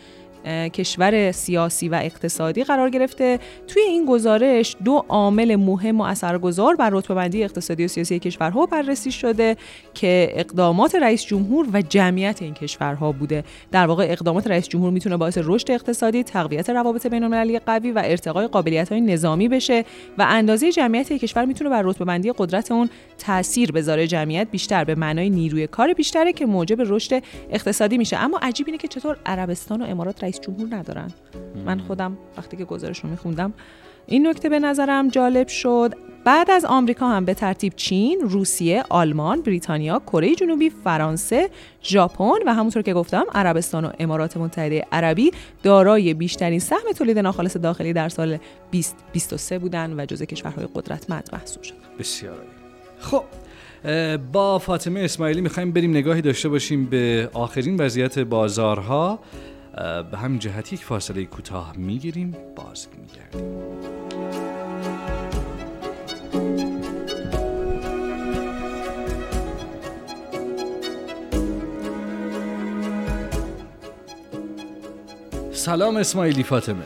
کشور 0.74 1.32
سیاسی 1.32 1.90
و 1.90 2.00
اقتصادی 2.04 2.64
قرار 2.64 2.90
گرفته. 2.90 3.40
توی 3.68 3.82
این 3.82 4.06
گزارش 4.06 4.76
دو 4.84 5.06
عامل 5.10 5.56
مهم 5.56 6.02
و 6.02 6.04
اثرگذار 6.04 6.76
بر 6.76 6.90
رتبه 6.90 7.14
بندی 7.14 7.44
اقتصادی 7.44 7.86
و 7.86 7.88
سیاسی 7.88 8.20
کشورها 8.20 8.66
بررسی 8.66 9.12
شده 9.12 9.58
که 9.94 10.30
اقدامات 10.36 10.96
رئیس 10.96 11.26
جمهور 11.26 11.68
و 11.74 11.82
جمعیت 11.82 12.42
این 12.42 12.54
کشورها 12.54 13.12
بوده. 13.12 13.44
در 13.72 13.88
واقع 13.88 14.08
اقدامات 14.10 14.48
رئیس 14.48 14.68
جمهور 14.68 14.92
می‌تونه 14.92 15.18
باعث 15.18 15.38
رشد 15.42 15.72
اقتصادی 15.72 16.24
تقویت 16.24 16.70
روابط 16.70 17.08
بین 17.08 17.24
المللی 17.24 17.60
قوی 17.60 17.92
و 17.92 18.02
ارتقای 18.06 18.48
قابلیت 18.48 18.92
های 18.92 19.02
نظامی 19.02 19.48
بشه 19.48 19.86
و 20.18 20.26
اندازه 20.30 20.72
جمعیت 20.72 21.12
یک 21.12 21.22
کشور 21.22 21.46
می‌تونه 21.46 21.70
بر 21.70 21.82
رتبه 21.82 22.06
بندی 22.06 22.32
قدرت 22.38 22.72
اون 22.72 22.90
تاثیر 23.18 23.72
بذاره. 23.72 24.08
جمعیت 24.08 24.48
بیشتر 24.52 24.84
به 24.84 24.96
معنای 24.96 25.30
نیروی 25.30 25.68
کار 25.68 25.94
بیشتره 25.94 26.34
که 26.34 26.46
موجب 26.46 26.78
رشد 26.80 27.24
اقتصادی 27.50 27.98
میشه. 27.98 28.18
اما 28.18 28.40
عجیب 28.42 28.78
که 28.78 28.88
چطور 28.88 29.18
عربستان 29.26 29.82
و 29.82 29.86
امارات 29.86 30.24
رئیس 30.24 30.35
جمهور 30.42 30.76
ندارن. 30.76 31.12
من 31.66 31.80
خودم 31.80 32.18
وقتی 32.38 32.58
که 32.58 32.66
گزارش 32.66 33.00
رو 33.00 33.10
میخوندم 33.10 33.54
این 34.06 34.28
نکته 34.28 34.50
به 34.50 34.60
نظرم 34.60 35.10
جالب 35.10 35.48
شد. 35.48 35.94
بعد 36.26 36.52
از 36.52 36.66
آمریکا 36.66 37.10
هم 37.10 37.26
به 37.26 37.34
ترتیب 37.34 37.74
چین، 37.76 38.22
روسیه، 38.22 38.84
آلمان، 38.90 39.42
بریتانیا، 39.42 40.00
کره 40.00 40.36
جنوبی، 40.36 40.70
فرانسه، 40.70 41.50
ژاپن 41.84 42.40
و 42.46 42.54
همونطور 42.54 42.82
که 42.82 42.94
گفتم 42.94 43.24
عربستان 43.36 43.86
و 43.86 43.92
امارات 44.00 44.38
متحده 44.38 44.86
عربی 44.92 45.32
دارای 45.64 46.14
بیشترین 46.14 46.60
سهم 46.60 46.92
تولید 46.96 47.20
ناخالص 47.20 47.58
داخلی 47.58 47.94
در 47.94 48.10
سال 48.10 48.38
2023 48.72 49.60
بودن 49.60 50.00
و 50.00 50.06
جزء 50.06 50.26
کشورهای 50.26 50.68
قدرتمند 50.76 51.30
محسوب 51.34 51.64
شدن. 51.64 51.78
بسیار 52.00 52.34
عالی. 52.34 52.50
خب 53.00 53.24
با 54.32 54.60
فاطمه 54.60 55.00
اسماعیلی 55.00 55.42
می‌خوایم 55.42 55.72
بریم 55.72 55.92
نگاهی 55.92 56.22
داشته 56.22 56.50
باشیم 56.50 56.86
به 56.86 57.30
آخرین 57.34 57.78
وضعیت 57.78 58.20
بازارها. 58.20 59.20
به 60.12 60.18
همین 60.18 60.40
جهت 60.40 60.74
یک 60.74 60.84
فاصله 60.84 61.26
کوتاه 61.26 61.74
می‌گیریم 61.78 62.36
باز 62.56 62.88
میگردیم 62.98 63.66
سلام 75.52 75.98
اسماعیلی 75.98 76.44
فاطمه 76.44 76.84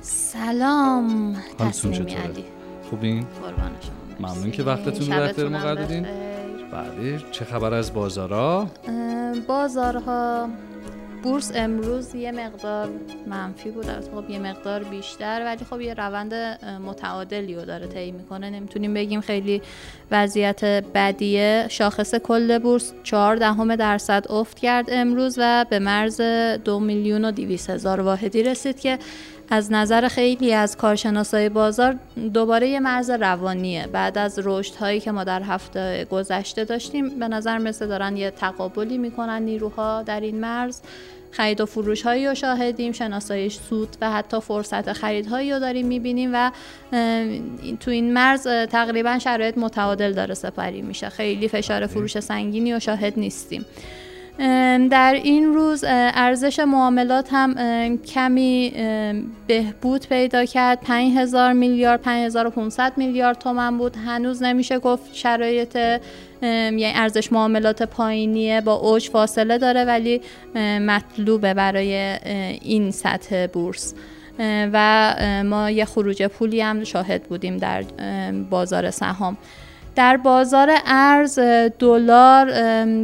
سلام 0.00 1.36
حالتون 1.58 1.92
چطوره؟ 1.92 2.44
خوبین؟ 2.90 3.26
قربان 3.42 3.70
شما 3.80 4.28
ممنون. 4.28 4.50
که 4.50 4.62
وقتتون 4.62 5.12
رو 5.12 5.32
در 5.32 5.48
ما 5.48 5.58
قرار 5.58 5.74
دادین. 5.74 6.06
بله 6.72 7.22
چه 7.30 7.44
خبر 7.44 7.74
از 7.74 7.94
بازارها؟ 7.94 8.70
بازارها 9.48 10.48
بورس 11.26 11.52
امروز 11.54 12.14
یه 12.14 12.32
مقدار 12.32 12.88
منفی 13.26 13.70
بود. 13.70 13.88
البته 13.88 14.10
خب 14.14 14.30
یه 14.30 14.38
مقدار 14.38 14.82
بیشتر 14.84 15.44
ولی 15.44 15.64
خب 15.64 15.80
یه 15.80 15.94
روند 15.94 16.34
متعادلی 16.86 17.54
رو 17.54 17.64
داره 17.64 17.86
طی 17.86 18.10
می‌کنه. 18.10 18.50
نمی‌تونیم 18.50 18.94
بگیم 18.94 19.20
خیلی 19.20 19.62
وضعیت 20.10 20.64
بدیه. 20.94 21.66
شاخص 21.70 22.14
کل 22.14 22.58
بورس 22.58 22.92
4 23.02 23.36
دهم 23.36 23.76
درصد 23.76 24.26
افت 24.30 24.58
کرد 24.58 24.86
امروز 24.88 25.34
و 25.38 25.66
به 25.70 25.78
مرز 25.78 26.20
دو 26.64 26.80
میلیون 26.80 27.24
و 27.24 27.30
دیویس 27.30 27.70
هزار 27.70 28.00
واحدی 28.00 28.42
رسید 28.42 28.80
که 28.80 28.98
از 29.50 29.72
نظر 29.72 30.08
خیلی 30.08 30.52
از 30.54 30.76
کارشناسای 30.76 31.48
بازار 31.48 31.96
دوباره 32.34 32.68
یه 32.68 32.80
مرز 32.80 33.10
روانیه. 33.10 33.86
بعد 33.86 34.18
از 34.18 34.40
رشد 34.44 34.74
هایی 34.74 35.00
که 35.00 35.12
ما 35.12 35.24
در 35.24 35.42
هفته 35.42 36.06
گذشته 36.10 36.64
داشتیم 36.64 37.18
به 37.18 37.28
نظر 37.28 37.58
مثل 37.58 37.86
دارن 37.86 38.16
یه 38.16 38.30
تقابلی 38.30 38.98
می‌کنن 38.98 39.42
نیروها 39.42 40.02
در 40.02 40.20
این 40.20 40.40
مرز. 40.40 40.80
خرید 41.30 41.60
و 41.60 41.66
فروش 41.66 42.02
هایی 42.02 42.26
رو 42.26 42.34
شاهدیم 42.34 42.92
شناسایش 42.92 43.58
سود 43.68 43.96
و 44.00 44.10
حتی 44.10 44.40
فرصت 44.40 44.92
خرید 44.92 45.26
هایی 45.26 45.52
رو 45.52 45.58
داریم 45.58 45.86
می‌بینیم 45.86 46.30
و 46.34 46.50
تو 47.80 47.90
این 47.90 48.12
مرز 48.12 48.42
تقریبا 48.48 49.18
شرایط 49.18 49.58
متعادل 49.58 50.12
داره 50.12 50.34
سپری 50.34 50.82
میشه. 50.82 51.08
خیلی 51.08 51.48
فشار 51.48 51.86
فروش 51.86 52.20
سنگینی 52.20 52.74
و 52.74 52.80
شاهد 52.80 53.12
نیستیم. 53.16 53.66
در 54.90 55.20
این 55.22 55.54
روز 55.54 55.84
ارزش 55.88 56.58
معاملات 56.58 57.28
هم 57.32 57.54
کمی 57.98 58.72
بهبود 59.46 60.06
پیدا 60.06 60.44
کرد. 60.44 60.80
5000 60.80 61.52
میلیارد 61.52 62.02
5500 62.02 62.92
میلیارد 62.96 63.38
تومن 63.38 63.78
بود. 63.78 63.96
هنوز 63.96 64.42
نمیشه 64.42 64.78
گفت 64.78 65.14
شرایط 65.14 65.76
یعنی 66.42 66.92
ارزش 66.94 67.32
معاملات 67.32 67.82
پایینیه 67.82 68.60
با 68.60 68.74
اوج 68.74 69.08
فاصله 69.08 69.58
داره 69.58 69.84
ولی 69.84 70.20
مطلوبه 70.80 71.54
برای 71.54 71.94
این 72.62 72.90
سطح 72.90 73.46
بورس. 73.46 73.94
و 74.72 75.14
ما 75.44 75.70
یه 75.70 75.84
خروج 75.84 76.22
پولی 76.22 76.60
هم 76.60 76.84
شاهد 76.84 77.22
بودیم 77.22 77.56
در 77.56 77.82
بازار 78.50 78.90
سهام. 78.90 79.36
در 79.96 80.16
بازار 80.16 80.70
ارز 80.86 81.38
دلار 81.78 82.46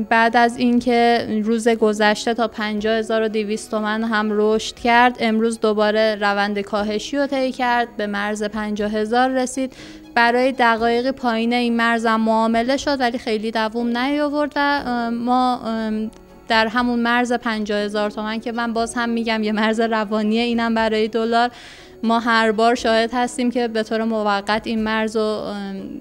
بعد 0.03 0.37
از 0.37 0.57
اینکه 0.57 1.27
روز 1.45 1.69
گذشته 1.69 2.35
تا 2.35 2.49
50200 2.49 3.71
تومن 3.71 4.05
هم 4.05 4.29
رشد 4.31 4.75
کرد 4.75 5.17
امروز 5.21 5.61
دوباره 5.61 6.15
روند 6.21 6.59
کاهشی 6.59 7.17
رو 7.17 7.27
طی 7.27 7.53
کرد 7.53 7.97
به 7.97 8.07
مرز 8.07 8.43
50000 8.43 9.31
رسید. 9.31 9.73
برای 10.15 10.53
دقایق 10.53 11.11
پایین 11.11 11.53
این 11.53 11.77
مرز 11.77 12.07
هم 12.07 12.21
معامله 12.21 12.77
شد 12.77 13.01
ولی 13.01 13.19
خیلی 13.19 13.51
دووم 13.51 13.99
نیاورد 13.99 14.53
و 14.57 15.11
ما 15.11 15.61
در 16.49 16.67
همون 16.67 16.99
مرز 16.99 17.33
50000 17.33 18.11
تومن 18.11 18.41
که 18.41 18.53
من 18.53 18.73
باز 18.73 18.95
هم 18.95 19.09
میگم 19.09 19.43
یه 19.43 19.53
مرز 19.53 19.81
روانیه 19.81 20.43
اینم 20.43 20.75
برای 20.75 21.09
دلار. 21.09 21.51
ما 22.03 22.19
هر 22.21 22.53
بار 22.53 22.75
شاهد 22.75 23.11
هستیم 23.13 23.51
که 23.51 23.69
به 23.69 23.83
طور 23.83 24.05
موقت 24.05 24.67
این 24.67 24.85
مرز 24.85 25.17
رو 25.17 25.55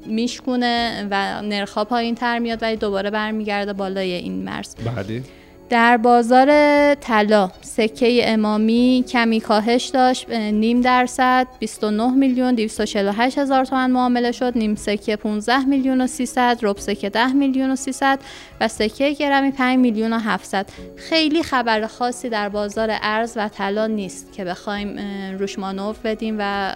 میشکونه 0.05 1.08
و 1.12 1.41
نرخها 1.41 1.86
پایین 1.86 2.15
تر 2.15 2.39
میاد 2.39 2.63
ولی 2.63 2.75
دوباره 2.75 3.10
برمیگرده 3.10 3.74
بالای 3.74 4.12
این 4.12 4.43
مرز. 4.43 4.75
بله 4.75 5.24
در 5.72 5.98
بازار 5.98 6.48
طلا 6.96 7.51
سکه 7.62 8.32
امامی 8.32 9.06
کمی 9.08 9.42
کاهش 9.42 9.86
داشت 9.86 10.30
نیم 10.30 10.82
درصد 10.82 11.48
29 11.60 12.12
میلیون 12.12 12.56
248 12.56 13.38
هزار 13.38 13.66
تومن 13.66 13.92
معامله 13.92 14.32
شد 14.32 14.58
نیم 14.58 14.75
سکه 14.75 15.16
15 15.16 15.66
میلیون 15.66 16.01
و 16.01 16.08
300 16.08 16.60
رب 16.62 16.78
سکه 16.78 17.10
10 17.10 17.34
میلیون 17.34 17.72
و 17.72 17.75
300 17.75 18.20
و 18.62 18.68
سکه 18.68 19.12
گرمی 19.12 19.51
5 19.51 19.78
میلیون 19.78 20.13
و 20.13 20.20
700 20.20 20.70
خیلی 20.96 21.44
خبر 21.44 21.88
خاصی 21.88 22.30
در 22.30 22.50
بازار 22.50 22.90
ارز 23.01 23.34
و 23.36 23.50
طلا 23.50 23.88
نیست 23.88 24.34
که 24.34 24.46
بخوایم 24.46 25.00
روش 25.40 25.60
مانور 25.60 25.96
بدیم 26.04 26.36
و 26.40 26.74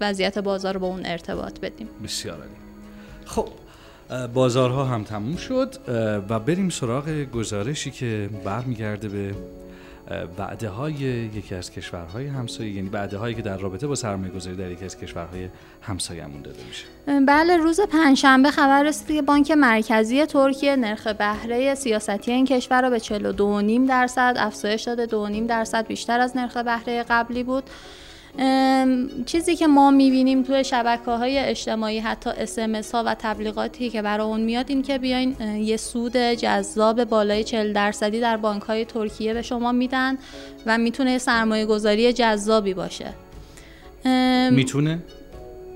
وضعیت 0.00 0.38
بازار 0.38 0.74
رو 0.74 0.80
با 0.80 0.86
اون 0.86 1.06
ارتباط 1.06 1.60
بدیم. 1.60 1.88
بسیار 2.04 2.36
عالی. 2.36 2.50
خب 3.24 3.48
بازارها 4.34 4.84
هم 4.84 5.04
تموم 5.04 5.36
شد 5.36 5.74
و 6.28 6.38
بریم 6.38 6.68
سراغ 6.68 7.08
گزارشی 7.08 7.90
که 7.90 8.30
برمیگرده 8.44 9.08
به 9.08 9.34
وعده 10.38 10.68
های 10.68 10.94
یکی 10.94 11.54
از 11.54 11.70
کشورهای 11.70 12.26
همسایه 12.26 12.72
یعنی 12.72 12.88
وعده 12.88 13.18
هایی 13.18 13.34
که 13.34 13.42
در 13.42 13.56
رابطه 13.56 13.86
با 13.86 13.94
سرمایه 13.94 14.32
گذاری 14.32 14.56
در 14.56 14.70
یکی 14.70 14.84
از 14.84 14.98
کشورهای 14.98 15.48
همسایه‌مون 15.82 16.42
داده 16.42 16.58
میشه. 16.68 16.84
بله 17.26 17.56
روز 17.56 17.80
پنجشنبه 17.80 18.50
خبر 18.50 18.82
رسید 18.82 19.16
که 19.16 19.22
بانک 19.22 19.50
مرکزی 19.50 20.26
ترکیه 20.26 20.76
نرخ 20.76 21.06
بهره 21.06 21.74
سیاستی 21.74 22.32
این 22.32 22.46
کشور 22.46 22.82
را 22.82 22.90
به 22.90 22.98
42.5 22.98 23.88
درصد 23.88 24.34
افزایش 24.38 24.82
داده 24.82 25.06
2.5 25.06 25.48
درصد 25.48 25.86
بیشتر 25.86 26.20
از 26.20 26.36
نرخ 26.36 26.56
بهره 26.56 27.02
قبلی 27.02 27.42
بود. 27.42 27.64
چیزی 29.26 29.56
که 29.56 29.66
ما 29.66 29.90
می‌بینیم 29.90 30.42
توی 30.42 30.64
شبکه 30.64 31.10
های 31.10 31.38
اجتماعی 31.38 31.98
حتی 31.98 32.30
اسمس 32.30 32.94
ها 32.94 33.02
و 33.06 33.16
تبلیغاتی 33.18 33.90
که 33.90 34.02
برای 34.02 34.26
اون 34.26 34.40
میاد 34.40 34.66
این 34.68 34.82
که 34.82 34.98
بیاین 34.98 35.36
یه 35.40 35.76
سود 35.76 36.16
جذاب 36.16 37.04
بالای 37.04 37.44
40 37.44 37.72
درصدی 37.72 38.20
در 38.20 38.36
بانک 38.36 38.62
های 38.62 38.84
ترکیه 38.84 39.34
به 39.34 39.42
شما 39.42 39.72
میدن 39.72 40.18
و 40.66 40.78
می‌تونه 40.78 41.18
سرمایه 41.18 41.66
گذاری 41.66 42.12
جذابی 42.12 42.74
باشه. 42.74 43.12
می‌تونه؟ 44.50 44.98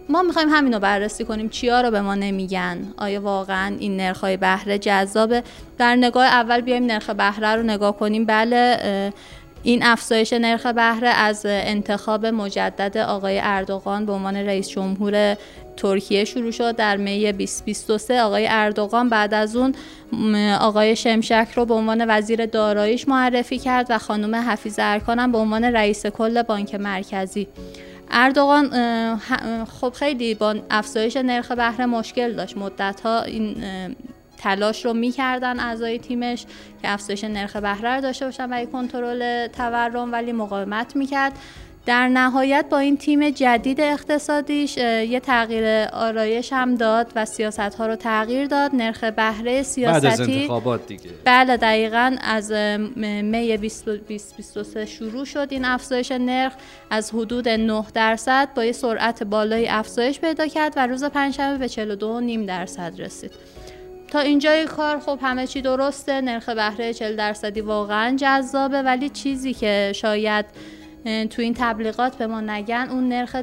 ما 0.09 0.23
می‌خوایم 0.23 0.49
همین 0.49 0.73
رو 0.73 0.81
بررسی 0.81 1.25
کنیم. 1.25 1.49
چیا 1.49 1.81
رو 1.81 1.91
به 1.91 2.01
ما 2.01 2.15
نمیگن؟ 2.15 2.79
آیا 2.97 3.21
واقعا 3.21 3.77
این 3.79 3.97
نرخ 3.97 4.21
های 4.21 4.37
بهره 4.37 4.79
جذابه؟ 4.79 5.43
در 5.79 5.97
نگاه 5.97 6.25
اول 6.25 6.61
بیایم 6.61 6.87
نرخ 6.87 7.11
بهره 7.11 7.49
رو 7.49 7.63
نگاه 7.63 7.97
کنیم. 7.97 8.25
بله 8.25 9.13
این 9.63 9.83
افزایش 9.83 10.33
نرخ 10.33 10.67
بهره 10.67 11.09
از 11.09 11.47
انتخاب 11.47 12.27
مجدد 12.27 12.99
آقای 12.99 13.41
اردوغان 13.43 14.07
به 14.07 14.13
عنوان 14.13 14.37
رئیس 14.37 14.69
جمهور 14.69 15.37
ترکیه 15.77 16.25
شروع 16.25 16.51
شد. 16.51 16.77
در 16.77 16.97
می 16.97 17.33
2023 17.33 18.23
آقای 18.23 18.47
اردوغان 18.51 19.09
بعد 19.09 19.35
از 19.35 19.57
اون 19.57 19.75
آقای 20.61 20.97
شمشک 20.97 21.49
رو 21.55 21.65
به 21.65 21.75
عنوان 21.75 22.05
وزیر 22.09 22.47
داراییش 22.47 23.09
معرفی 23.09 23.59
کرد 23.59 23.87
و 23.91 23.99
خانم 23.99 24.35
حفیظ 24.35 24.75
ارکان 24.79 25.19
هم 25.19 25.33
به 25.33 25.39
عنوان 25.39 25.65
رئیس 25.65 26.07
کل 26.07 26.43
بانک 26.43 26.75
مرکزی. 26.75 27.49
اردوغان 28.11 28.71
خب 29.65 29.93
خیلی 29.93 30.35
با 30.35 30.55
افزایش 30.71 31.17
نرخ 31.17 31.53
بهره 31.53 31.87
مشکل 31.87 32.33
داشت. 32.33 32.57
مدت 32.57 33.01
ها 33.01 33.23
این 33.23 33.65
تلاش 34.43 34.85
رو 34.85 34.93
می‌کردن 34.93 35.61
اعضای 35.61 35.99
تیمش 35.99 36.47
که 36.83 36.93
افزایش 36.93 37.25
نرخ 37.25 37.57
بهره 37.57 37.95
رو 37.95 38.01
داشته 38.01 38.25
باشن 38.25 38.47
برای 38.47 38.67
کنترل 38.67 39.47
تورم 39.47 40.13
ولی 40.13 40.33
مقاومت 40.33 40.97
می‌کرد. 40.97 41.33
در 41.87 42.09
نهایت 42.09 42.65
با 42.71 42.79
این 42.79 42.97
تیم 42.97 43.31
جدید 43.31 43.81
اقتصادیش 43.81 44.77
یه 44.77 45.21
تغییر 45.21 45.89
آرایش 45.93 46.53
هم 46.53 46.75
داد 46.75 47.13
و 47.17 47.25
سیاست 47.25 47.61
ها 47.61 47.87
رو 47.87 47.97
تغییر 47.97 48.47
داد. 48.47 48.75
نرخ 48.75 49.05
بهره 49.05 49.63
سیاستی 49.63 50.09
بعد 50.09 50.21
از 50.21 50.29
انتخابات 50.29 50.87
دیگه. 50.87 51.11
بله 51.25 51.57
دقیقا 51.57 52.17
از 52.21 52.53
می 52.53 53.57
2023 53.57 54.87
شروع 54.87 55.25
شد 55.25 55.47
این 55.51 55.65
افزایش 55.65 56.13
نرخ. 56.13 56.53
از 56.91 57.11
حدود 57.15 57.49
9 57.49 57.85
درصد 57.95 58.49
با 58.55 58.65
یه 58.65 58.73
سرعت 58.73 59.23
بالای 59.23 59.69
افزایش 59.69 60.21
پیدا 60.21 60.47
کرد 60.47 60.73
و 60.77 60.87
روز 60.87 61.05
پنجشنبه 61.05 61.59
به 61.59 61.69
42.5 61.69 62.47
درصد 62.47 62.93
رسید. 62.99 63.33
تا 64.13 64.21
اینجای 64.21 64.65
کار 64.65 64.99
خب 64.99 65.19
همه 65.23 65.47
چی 65.47 65.63
درسته 65.63 66.21
نرخ 66.21 66.49
بهره 66.49 66.95
40 66.95 67.17
درصدی 67.17 67.61
واقعا 67.61 68.17
جذابه 68.17 68.83
ولی 68.83 69.09
چیزی 69.09 69.55
که 69.55 69.93
شاید 69.95 70.47
تو 71.05 71.43
این 71.43 71.55
تبلیغات 71.59 72.17
به 72.17 72.27
ما 72.27 72.41
نگن 72.41 72.89
اون 72.91 73.09
نرخ 73.09 73.37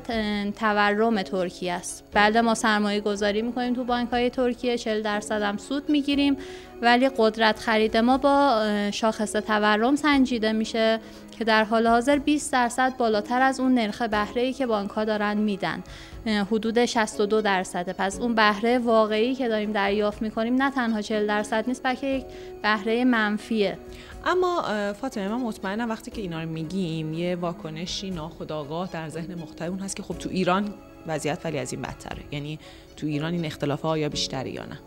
تورم 0.60 1.22
ترکیه 1.22 1.74
است. 1.74 2.04
بله 2.14 2.42
ما 2.42 2.56
سرمایه 2.56 3.02
گذاری 3.02 3.42
می‌کنیم 3.42 3.74
تو 3.74 3.84
بانک 3.84 4.10
های 4.10 4.30
ترکیه 4.30 4.78
40 4.78 5.02
درصد 5.02 5.42
هم 5.42 5.58
سود 5.58 5.90
می‌گیریم 5.90 6.38
ولی 6.82 7.10
قدرت 7.18 7.60
خرید 7.60 7.98
ما 7.98 8.18
با 8.18 8.66
شاخص 8.94 9.32
تورم 9.32 9.96
سنجیده 9.96 10.52
میشه 10.52 11.00
که 11.38 11.44
در 11.46 11.64
حال 11.64 11.88
حاضر 11.88 12.18
20 12.18 12.54
درصد 12.54 12.98
بالاتر 12.98 13.42
از 13.42 13.60
اون 13.60 13.74
نرخ 13.74 14.02
بهره 14.02 14.42
ای 14.42 14.54
که 14.54 14.66
بانک 14.66 14.90
ها 14.90 15.06
دارن 15.06 15.38
میدن. 15.38 15.84
حدود 16.28 16.86
62 16.86 17.42
درصده. 17.42 17.94
پس 17.94 18.20
اون 18.20 18.36
بهره 18.36 18.80
واقعی 18.80 19.36
که 19.36 19.48
داریم 19.48 19.72
دریافت 19.72 20.22
می‌کنیم 20.22 20.56
نه 20.56 20.72
تنها 20.72 21.02
40 21.02 21.28
درصد 21.28 21.68
نیست 21.68 21.84
بلکه 21.84 22.08
یک 22.08 22.26
بهره 22.64 23.06
منفیه. 23.06 23.78
اما 24.26 24.64
فاطمه 24.94 25.28
من 25.28 25.42
مطمئنم 25.42 25.90
وقتی 25.90 26.12
که 26.12 26.22
اینا 26.22 26.44
رو 26.44 26.50
میگیم 26.50 27.14
یه 27.14 27.36
واکنشی 27.36 28.10
ناخودآگاه 28.10 28.90
در 28.94 29.10
ذهن 29.10 29.36
مخاطبون 29.36 29.80
هست 29.80 29.96
که 29.96 30.04
خب 30.04 30.18
تو 30.18 30.30
ایران 30.30 30.74
وضعیت 31.08 31.40
ولی 31.44 31.60
از 31.60 31.74
این 31.74 31.82
بدتره. 31.82 32.22
یعنی 32.32 32.60
تو 32.98 33.08
ایران 33.08 33.34
این 33.34 33.46
اختلاف 33.46 33.82
ها 33.82 33.98
یا 33.98 34.10
بیشتری 34.10 34.52
یا 34.52 34.64
نه؟ 34.66 34.80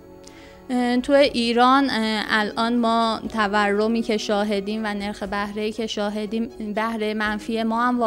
تو 1.01 1.13
ایران 1.13 1.89
الان 2.31 2.77
ما 2.77 3.21
تورمی 3.29 4.03
که 4.03 4.17
شاهدیم 4.17 4.81
و 4.85 4.95
نرخ 4.95 5.23
بهره 5.23 5.73
که 5.73 5.87
شاهدیم 5.87 6.49
بهره 6.75 7.15
منفی 7.15 7.63
ما 7.63 7.83
هم 7.83 8.01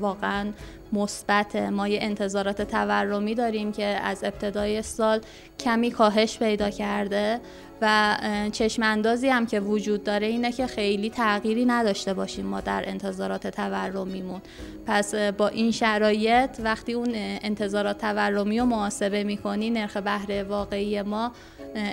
واقعا 0.00 0.52
مثبت 0.92 1.56
ما 1.56 1.88
یه 1.88 1.98
انتظارات 2.02 2.62
تورمی 2.62 3.34
داریم 3.34 3.72
که 3.72 3.84
از 3.84 4.24
ابتدای 4.24 4.82
سال 4.82 5.20
کمی 5.60 5.90
کاهش 5.90 6.38
پیدا 6.38 6.70
کرده 6.70 7.40
و 7.82 8.16
چشم 8.52 8.82
اندازی 8.82 9.28
هم 9.28 9.46
که 9.46 9.60
وجود 9.60 10.04
داره 10.04 10.26
اینه 10.26 10.52
که 10.52 10.66
خیلی 10.66 11.10
تغییری 11.10 11.64
نداشته 11.64 12.14
باشیم 12.14 12.46
ما 12.46 12.60
در 12.60 12.88
انتظارات 12.88 13.46
تورمیمون. 13.46 14.40
پس 14.86 15.14
با 15.14 15.48
این 15.48 15.70
شرایط 15.70 16.50
وقتی 16.64 16.92
اون 16.92 17.10
انتظارات 17.14 17.98
تورمی 17.98 18.58
رو 18.58 18.66
محاسبه 18.66 19.24
می‌کنی 19.24 19.70
نرخ 19.70 19.96
بهره 19.96 20.42
واقعی 20.42 21.02
ما 21.02 21.32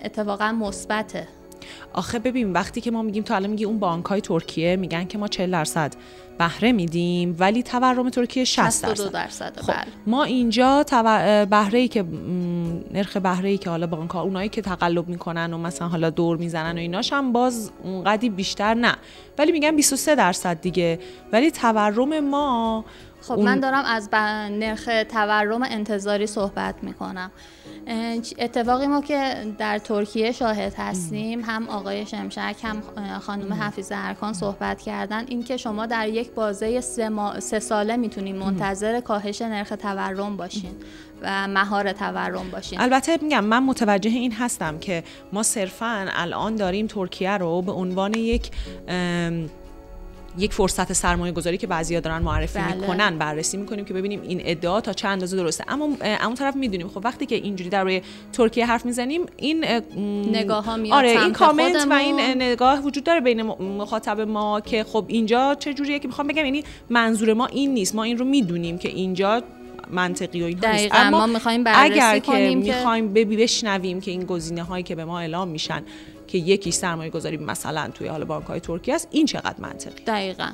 اتفاقا 0.04 0.52
مثبته. 0.52 1.28
آخه 1.94 2.20
ببین 2.20 2.54
وقتی 2.54 2.82
که 2.82 2.92
ما 2.92 3.02
میگیم 3.02 3.24
تو 3.24 3.34
الان 3.34 3.50
میگی 3.50 3.66
اون 3.66 3.80
بانک 3.80 4.06
های 4.06 4.22
ترکیه 4.22 4.76
میگن 4.76 5.06
که 5.06 5.18
ما 5.18 5.28
40 5.28 5.52
درصد 5.52 5.94
بهره 6.38 6.72
میدیم 6.72 7.36
ولی 7.40 7.64
تورم 7.64 8.10
ترکیه 8.10 8.44
60 8.44 8.86
درصد, 8.86 9.12
درصد 9.12 9.60
خب 9.60 9.74
ما 10.08 10.24
اینجا 10.24 10.84
بهره 11.50 11.80
ای 11.80 11.88
که 11.88 12.06
نرخ 12.92 13.18
بهره 13.18 13.50
ای 13.50 13.58
که 13.58 13.70
حالا 13.70 13.88
بانک 13.88 14.12
ها 14.12 14.22
اونایی 14.22 14.50
که 14.50 14.62
تقلب 14.62 15.08
می‌کنن 15.08 15.54
و 15.54 15.58
مثلا 15.58 15.88
حالا 15.88 16.10
دور 16.10 16.38
می‌زنن 16.38 16.76
و 16.76 16.80
ایناش 16.80 17.14
هم 17.14 17.32
باز 17.32 17.72
اونقدی 17.84 18.30
بیشتر 18.30 18.74
نه. 18.74 18.96
ولی 19.38 19.52
میگن 19.52 19.76
23 19.76 20.16
درصد 20.16 20.62
دیگه. 20.62 21.00
ولی 21.32 21.52
تورم 21.52 22.20
ما 22.20 22.86
خب 23.28 23.40
من 23.40 23.60
دارم 23.60 23.84
از 23.86 24.10
نرخ 24.52 24.90
تورم 25.10 25.64
انتظاری 25.64 26.28
صحبت 26.28 26.76
می‌کنم. 26.82 27.32
اتفاقی 28.40 28.88
ما 28.88 29.02
که 29.02 29.36
در 29.58 29.78
ترکیه 29.78 30.32
شاهد 30.32 30.74
هستیم 30.78 31.42
هم 31.46 31.70
آقای 31.70 32.06
شمشک 32.06 32.56
هم 32.64 32.84
خانم 33.20 33.54
حفیظ 33.54 33.92
ارکان 33.96 34.34
صحبت 34.34 34.82
کردن. 34.82 35.26
اینکه 35.28 35.58
شما 35.58 35.86
در 35.86 36.10
یک 36.10 36.32
بازه 36.32 36.82
سه, 36.82 37.12
سه 37.40 37.60
ساله 37.60 37.98
می‌تونین 37.98 38.36
منتظر 38.36 39.00
کاهش 39.00 39.42
نرخ 39.42 39.70
تورم 39.70 40.38
باشین 40.38 40.76
و 41.22 41.48
مهار 41.48 41.92
تورم 41.92 42.52
باشین. 42.52 42.82
البته 42.82 43.18
میگم 43.22 43.44
من 43.44 43.64
متوجه 43.64 44.12
این 44.12 44.32
هستم 44.32 44.80
که 44.80 45.04
ما 45.34 45.44
صرفا 45.44 46.08
الان 46.10 46.56
داریم 46.56 46.88
ترکیه 46.88 47.38
رو 47.38 47.62
به 47.62 47.72
عنوان 47.72 48.14
یک 48.14 48.52
یک 50.38 50.54
فرصت 50.54 50.94
سرمایه 50.94 51.34
گذاری 51.34 51.58
که 51.58 51.68
بعضیا 51.68 52.00
دارن 52.00 52.22
معرفی 52.22 52.60
بله. 52.60 52.76
می‌کنن 52.76 53.18
بررسی 53.18 53.58
می‌کنیم 53.58 53.86
که 53.86 53.94
ببینیم 53.94 54.22
این 54.22 54.42
ادعا 54.44 54.82
تا 54.82 54.94
چند 54.94 55.12
اندازه 55.12 55.38
درسته. 55.38 55.64
اما 55.68 55.90
اون 56.26 56.36
طرف 56.36 56.56
می‌دونیم. 56.56 56.88
خب 56.88 57.02
وقتی 57.04 57.26
که 57.26 57.36
اینجوری 57.36 57.70
در 57.70 57.84
روی 57.84 58.02
ترکیه 58.34 58.66
حرف 58.66 58.86
می‌زنیم 58.86 59.22
این 59.38 59.66
نگاه 60.34 60.66
ها 60.66 60.78
میاد 60.78 60.94
آره 60.94 61.10
این 61.10 61.34
کامنت 61.34 61.88
و 61.90 61.94
این 61.94 62.20
نگاه 62.20 62.80
وجود 62.80 63.04
داره 63.04 63.22
بین 63.22 63.42
مخاطب 63.42 64.22
ما 64.22 64.62
که 64.62 64.84
خب 64.84 65.06
اینجا 65.08 65.56
چه 65.60 65.74
جوریه 65.74 66.00
که 66.00 66.08
می‌خوام 66.08 66.28
بگم 66.28 66.46
یعنی 66.46 66.64
منظور 66.90 67.34
ما 67.34 67.46
این 67.46 67.74
نیست. 67.74 67.96
ما 67.96 68.04
این 68.04 68.18
رو 68.18 68.26
می‌دونیم 68.26 68.78
که 68.78 68.90
اینجا 68.90 69.44
منطقی 69.92 70.42
و 70.42 70.46
اینها 70.46 70.72
نیست. 70.72 70.96
اما 70.96 71.18
ما 71.18 71.28
می‌خوایم 71.28 71.64
بررسی 71.64 71.94
اگر 71.94 72.20
کنیم 72.20 72.64
که 72.64 72.76
می‌خوایم 72.76 73.14
ببینیم 73.14 74.02
که 74.02 74.12
این 74.12 74.24
گزینه 74.24 74.64
هایی 74.64 74.84
که 74.84 74.96
به 74.96 75.06
ما 75.06 75.20
اعلام 75.20 75.48
میشن 75.48 75.84
که 76.34 76.40
یکی 76.40 76.72
سرمایه 76.72 77.10
گذاری 77.10 77.38
مثلا 77.38 77.90
توی 77.94 78.08
حال 78.08 78.24
بانک 78.24 78.46
های 78.46 78.60
ترکیه 78.60 78.96
است 78.96 79.08
این 79.12 79.26
چقدر 79.26 79.56
منطقی؟ 79.60 80.04
دقیقا. 80.04 80.50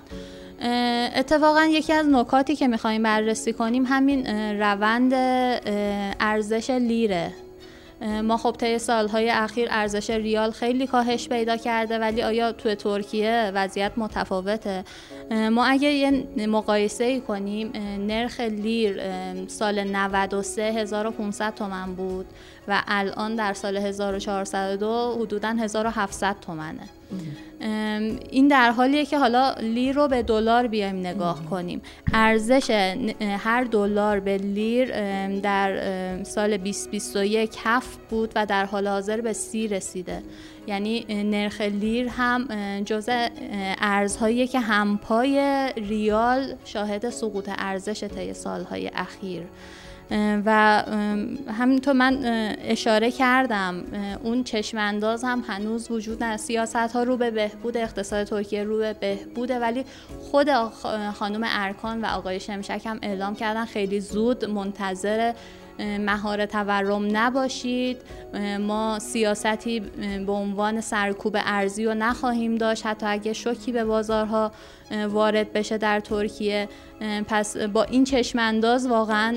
اتفاقا 1.16 1.64
یکی 1.64 1.94
از 1.94 2.08
نکاتی 2.08 2.56
که 2.56 2.68
می‌خوایم 2.68 3.04
بررسی 3.04 3.54
کنیم 3.54 3.86
همین 3.86 4.28
روند 4.60 5.14
ارزش 6.20 6.70
لیره. 6.70 7.34
ما 8.24 8.38
خب 8.38 8.56
طی 8.60 8.80
سالهای 8.80 9.30
اخیر 9.30 9.68
ارزش 9.72 10.10
ریال 10.10 10.52
خیلی 10.52 10.88
کاهش 10.88 11.30
پیدا 11.30 11.58
کرده 11.58 12.00
ولی 12.00 12.24
آیا 12.24 12.52
توی 12.52 12.76
ترکیه 12.76 13.52
وضعیت 13.56 13.92
متفاوته؟ 13.98 14.84
ما 15.32 15.66
اگه 15.66 15.88
یه 15.88 16.28
مقایسه 16.48 17.04
ای 17.04 17.22
کنیم 17.22 17.72
نرخ 18.08 18.40
لیر 18.40 19.02
سال 19.48 19.84
93 19.84 20.62
1500 20.64 21.56
تومن 21.56 21.96
بود 21.96 22.26
و 22.68 22.84
الان 22.88 23.36
در 23.36 23.54
سال 23.54 23.78
1402 23.78 25.18
حدودا 25.22 25.50
1700 25.50 26.36
تومنه. 26.42 26.90
این 28.32 28.48
در 28.48 28.72
حالیه 28.72 29.06
که 29.06 29.18
حالا 29.18 29.54
لیر 29.54 29.96
رو 29.96 30.08
به 30.08 30.24
دلار 30.24 30.68
بیایم 30.68 31.00
نگاه 31.00 31.46
کنیم. 31.50 31.82
ارزش 32.14 32.70
هر 33.22 33.64
دلار 33.64 34.20
به 34.20 34.38
لیر 34.38 34.92
در 35.40 36.24
سال 36.24 36.58
2021 36.58 37.56
هفت 37.64 38.00
بود 38.10 38.32
و 38.36 38.46
در 38.46 38.66
حال 38.66 38.88
حاضر 38.88 39.22
به 39.22 39.34
سی 39.34 39.68
رسیده. 39.68 40.22
یعنی 40.70 41.06
نرخ 41.10 41.62
لیر 41.62 42.08
هم 42.08 42.48
جزء 42.86 43.28
ارزهایی 43.82 44.48
که 44.48 44.60
همپای 44.60 45.40
ریال 45.78 46.56
شاهد 46.66 47.10
سقوط 47.10 47.50
ارزش 47.58 48.04
طی 48.04 48.34
سالهای 48.34 48.92
اخیر. 48.94 49.44
و 50.46 50.84
همینطور 51.48 51.94
من 51.94 52.20
اشاره 52.64 53.12
کردم 53.12 53.84
اون 54.24 54.44
چشمانداز 54.44 55.24
هم 55.24 55.44
هنوز 55.48 55.92
وجود 55.92 56.24
نداره. 56.24 56.38
سیاست 56.38 56.76
ها 56.76 57.04
رو 57.04 57.18
به 57.18 57.32
بهبود 57.32 57.78
اقتصاد 57.78 58.24
ترکیه 58.24 58.64
رو 58.64 58.78
به 58.78 58.94
بهبوده 58.94 59.60
ولی 59.60 59.86
خود 60.32 60.50
خانم 61.14 61.42
ارکان 61.44 62.02
و 62.02 62.06
آقای 62.06 62.40
شمشک 62.40 62.82
هم 62.86 63.00
اعلام 63.02 63.36
کردن 63.36 63.66
خیلی 63.66 64.00
زود 64.00 64.46
منتظر 64.46 65.34
مهار 65.80 66.46
تورم 66.46 67.18
نباشید. 67.18 67.98
ما 68.60 69.00
سیاستی 69.00 69.80
به 70.26 70.32
عنوان 70.32 70.82
سرکوب 70.82 71.38
ارزی 71.40 71.86
رو 71.86 71.94
نخواهیم 71.94 72.56
داشت. 72.56 72.86
حتی 72.86 73.06
اگه 73.06 73.34
شوکی 73.34 73.72
به 73.72 73.84
بازارها 73.84 74.52
وارد 75.10 75.54
بشه 75.54 75.78
در 75.78 76.00
ترکیه. 76.00 76.70
پس 77.28 77.58
با 77.58 77.84
این 77.84 78.04
چشمانداز 78.04 78.88
واقعا 78.88 79.36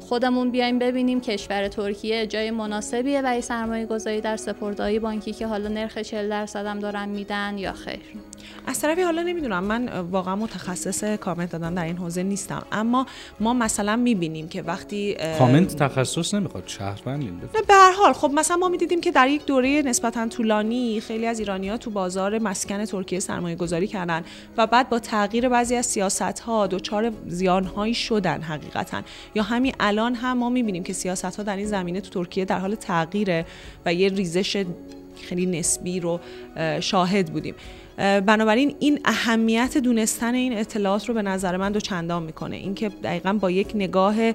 خودمون 0.00 0.50
بیایم 0.50 0.78
ببینیم 0.78 1.20
کشور 1.20 1.68
ترکیه 1.68 2.26
جای 2.26 2.50
مناسبیه 2.50 3.22
برای 3.22 3.40
سرمایه 3.40 3.86
گذاری 3.86 4.20
در 4.20 4.36
سپردهای 4.36 4.98
بانکی 4.98 5.32
که 5.32 5.46
حالا 5.46 5.68
نرخ 5.68 5.98
40 5.98 6.28
درصد 6.28 6.66
هم 6.66 6.78
دارن 6.78 7.08
میدن 7.08 7.58
یا 7.58 7.72
خیر. 7.72 8.00
از 8.66 8.80
طرفی 8.80 9.02
حالا 9.02 9.22
نمی‌دونم 9.22 9.64
من 9.64 9.88
واقعا 9.88 10.36
متخصص 10.36 11.04
کامنت 11.04 11.50
دادن 11.50 11.74
در 11.74 11.84
این 11.84 11.96
حوزه 11.96 12.22
نیستم. 12.22 12.62
اما 12.72 13.06
ما 13.40 13.54
مثلا 13.54 13.96
می‌بینیم 13.96 14.48
که 14.48 14.62
وقتی 14.62 15.16
کامنت 15.38 15.76
تخصص 15.76 16.34
نمی‌خواد 16.34 16.70
نه 17.06 17.62
به 17.68 17.74
هر 17.74 17.92
حال. 17.92 18.12
خب 18.12 18.30
مثلا 18.34 18.56
ما 18.56 18.68
می‌دیدیم 18.68 19.00
که 19.00 19.10
در 19.10 19.28
یک 19.28 19.46
دوره 19.46 19.82
نسبتا 19.82 20.28
طولانی 20.28 21.00
خیلی 21.00 21.26
از 21.26 21.38
ایرانیا 21.38 21.76
تو 21.76 21.90
بازار 21.90 22.38
مسکن 22.38 22.84
ترکیه 22.84 23.20
سرمایه 23.20 23.56
گذاری 23.56 23.86
کردن 23.86 24.24
و 24.56 24.66
بعد 24.66 24.88
با 24.88 24.98
تغییر 24.98 25.48
بعضی 25.48 25.76
از 25.76 25.86
سیاست 25.86 26.40
ها 26.40 26.66
دچار 26.66 27.12
زیان 27.26 27.64
هایی 27.64 27.94
شدن 27.94 28.42
حقیقتا. 28.42 29.02
یا 29.34 29.42
همین 29.42 29.74
الان 29.80 30.14
هم 30.14 30.38
ما 30.38 30.50
می‌بینیم 30.50 30.82
که 30.82 30.92
سیاست 30.92 31.36
ها 31.36 31.42
در 31.42 31.56
این 31.56 31.66
زمینه 31.66 32.00
تو 32.00 32.10
ترکیه 32.10 32.44
در 32.44 32.58
حال 32.58 32.74
تغییره 32.74 33.46
و 33.86 33.94
یه 33.94 34.08
ریزش 34.08 34.64
خیلی 35.22 35.46
نسبی 35.46 36.00
رو 36.00 36.20
شاهد 36.80 37.32
بودیم. 37.32 37.54
بنابراین 37.96 38.74
این 38.78 39.00
اهمیت 39.04 39.78
دونستن 39.78 40.34
این 40.34 40.58
اطلاعات 40.58 41.08
رو 41.08 41.14
به 41.14 41.22
نظر 41.22 41.56
من 41.56 41.72
دو 41.72 41.80
چندان 41.80 42.22
می‌کنه. 42.22 42.56
اینکه 42.56 42.88
دقیقا 42.88 43.32
با 43.32 43.50
یک 43.50 43.72
نگاه 43.74 44.32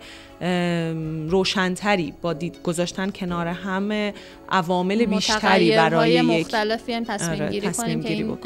روشنتری 1.30 2.14
با 2.22 2.34
دید 2.34 2.62
گذاشتن 2.64 3.10
کنار 3.10 3.48
همه 3.48 4.14
عوامل 4.50 5.06
بیشتری 5.06 5.72
برای 5.72 6.12
یک 6.12 6.22
مختلفی 6.22 6.94
هم 6.94 7.04
تصمیم 7.04 7.42
آره، 7.42 7.52
گیری 7.52 7.72
کنیم 7.72 8.04
که 8.04 8.14
این 8.14 8.38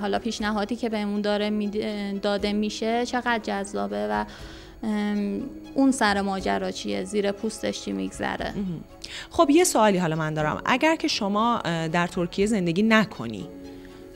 حالا 0.00 0.18
پیشنهادی 0.18 0.76
که 0.76 0.88
بهمون 0.88 1.20
داره 1.20 1.50
داده 2.22 2.52
میشه 2.52 3.06
چقدر 3.06 3.40
جذابه 3.42 4.08
و 4.10 4.24
اون 5.74 5.90
سر 5.92 6.20
ماجرا 6.20 6.70
چیه؟ 6.70 7.04
زیر 7.04 7.32
پوستش 7.32 7.80
چی 7.80 7.92
میگذره؟ 7.92 8.54
خب 9.30 9.50
یه 9.50 9.64
سوالی 9.64 9.98
حالا 9.98 10.16
من 10.16 10.34
دارم. 10.34 10.62
اگر 10.64 10.96
که 10.96 11.08
شما 11.08 11.58
در 11.92 12.06
ترکیه 12.06 12.46
زندگی 12.46 12.82
نکنی 12.82 13.48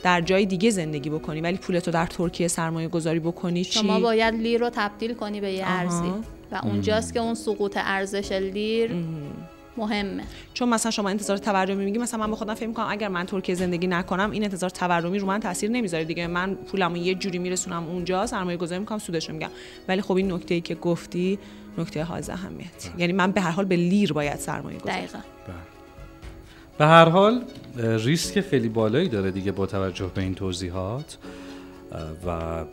در 0.03 0.20
جای 0.20 0.46
دیگه 0.46 0.70
زندگی 0.70 1.11
بکنی 1.11 1.40
ولی 1.40 1.57
پولتو 1.57 1.90
در 1.90 2.07
ترکیه 2.07 2.48
سرمایه 2.48 2.88
گذاری 2.88 3.20
بکنی 3.20 3.64
چی؟ 3.64 3.72
شما 3.72 4.00
باید 4.00 4.35
لیر 4.35 4.61
رو 4.61 4.70
تبدیل 4.70 5.14
کنی 5.14 5.40
به 5.40 5.53
یه 5.53 5.64
ارزی. 5.66 6.12
و 6.53 6.61
اونجاست 6.62 7.14
که 7.14 7.20
اون 7.20 7.35
سقوط 7.35 7.72
ارزش 7.77 8.33
لیر 8.33 8.90
مهمه. 9.77 10.25
چون 10.55 10.69
مثلا 10.69 10.91
شما 10.91 11.09
انتظار 11.09 11.37
تورمی 11.37 11.85
میگی 11.85 11.99
مثلا 11.99 12.21
من 12.21 12.31
به 12.31 12.37
خودم 12.37 12.55
فکر 12.55 12.67
می‌کنم 12.67 12.87
اگر 12.89 13.09
من 13.09 13.27
ترکیه 13.27 13.55
زندگی 13.55 13.87
نکنم 13.87 14.31
این 14.31 14.45
انتظار 14.45 14.71
تورمی 14.71 15.19
رو 15.19 15.27
من 15.27 15.41
تاثیر 15.41 15.71
نمی‌ذاره 15.71 16.05
دیگه. 16.05 16.27
من 16.27 16.55
پولمو 16.55 16.97
یه 16.97 17.15
جوری 17.15 17.39
میرسونم 17.39 17.85
اونجا 17.85 18.27
سرمایه 18.27 18.57
گذاری 18.57 18.79
می‌کنم 18.81 18.99
سودش 18.99 19.31
میگم. 19.31 19.51
ولی 19.89 20.03
خب 20.03 20.17
این 20.17 20.33
نکته 20.33 20.55
ای 20.55 20.61
که 20.61 20.75
گفتی 20.75 21.39
نکته 21.79 22.03
حائز 22.05 22.31
اهمیت. 22.31 22.91
یعنی 22.99 23.13
من 23.13 23.33
به 23.33 23.41
هر 23.41 23.51
حال 23.51 23.65
به 23.65 23.77
لیر 23.77 24.13
باید 24.13 24.39
سرمایه 24.39 24.79
گذاری 24.79 24.99
دقیقاً. 24.99 25.19
به 26.79 26.87
هر 26.87 27.09
حال 27.09 27.45
ریسک 27.77 28.41
خیلی 28.41 28.69
بالایی 28.69 29.09
داره 29.09 29.31
دیگه 29.31 29.53
با 29.53 29.67
توجه 29.67 30.11
به 30.15 30.23
این 30.23 30.35
توضیحات. 30.35 31.19
و 32.27 32.65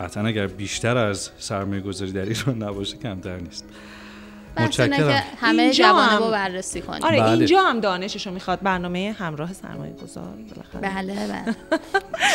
قطعا 0.00 0.26
اگر 0.26 0.46
بیشتر 0.46 0.96
از 0.96 1.30
سرمایه 1.38 1.80
گذاری 1.80 2.12
در 2.12 2.24
ایران 2.24 2.62
نباشه 2.62 2.96
کمتر 2.96 3.38
نیست. 3.38 3.64
متشکرم. 4.56 5.08
که 5.08 5.22
همه 5.40 5.72
جوانه 5.72 6.18
رو 6.18 6.30
بررسی 6.30 6.80
کنیم 6.80 7.04
آره 7.04 7.20
بله. 7.20 7.30
اینجا 7.30 7.60
هم 7.60 7.80
دانششو 7.80 8.30
می‌خواد 8.30 8.60
برنامه 8.62 9.16
همراه 9.18 9.52
سرمایه 9.52 9.92
گذار 9.92 10.24
بله 10.82 11.14
بله. 11.14 11.56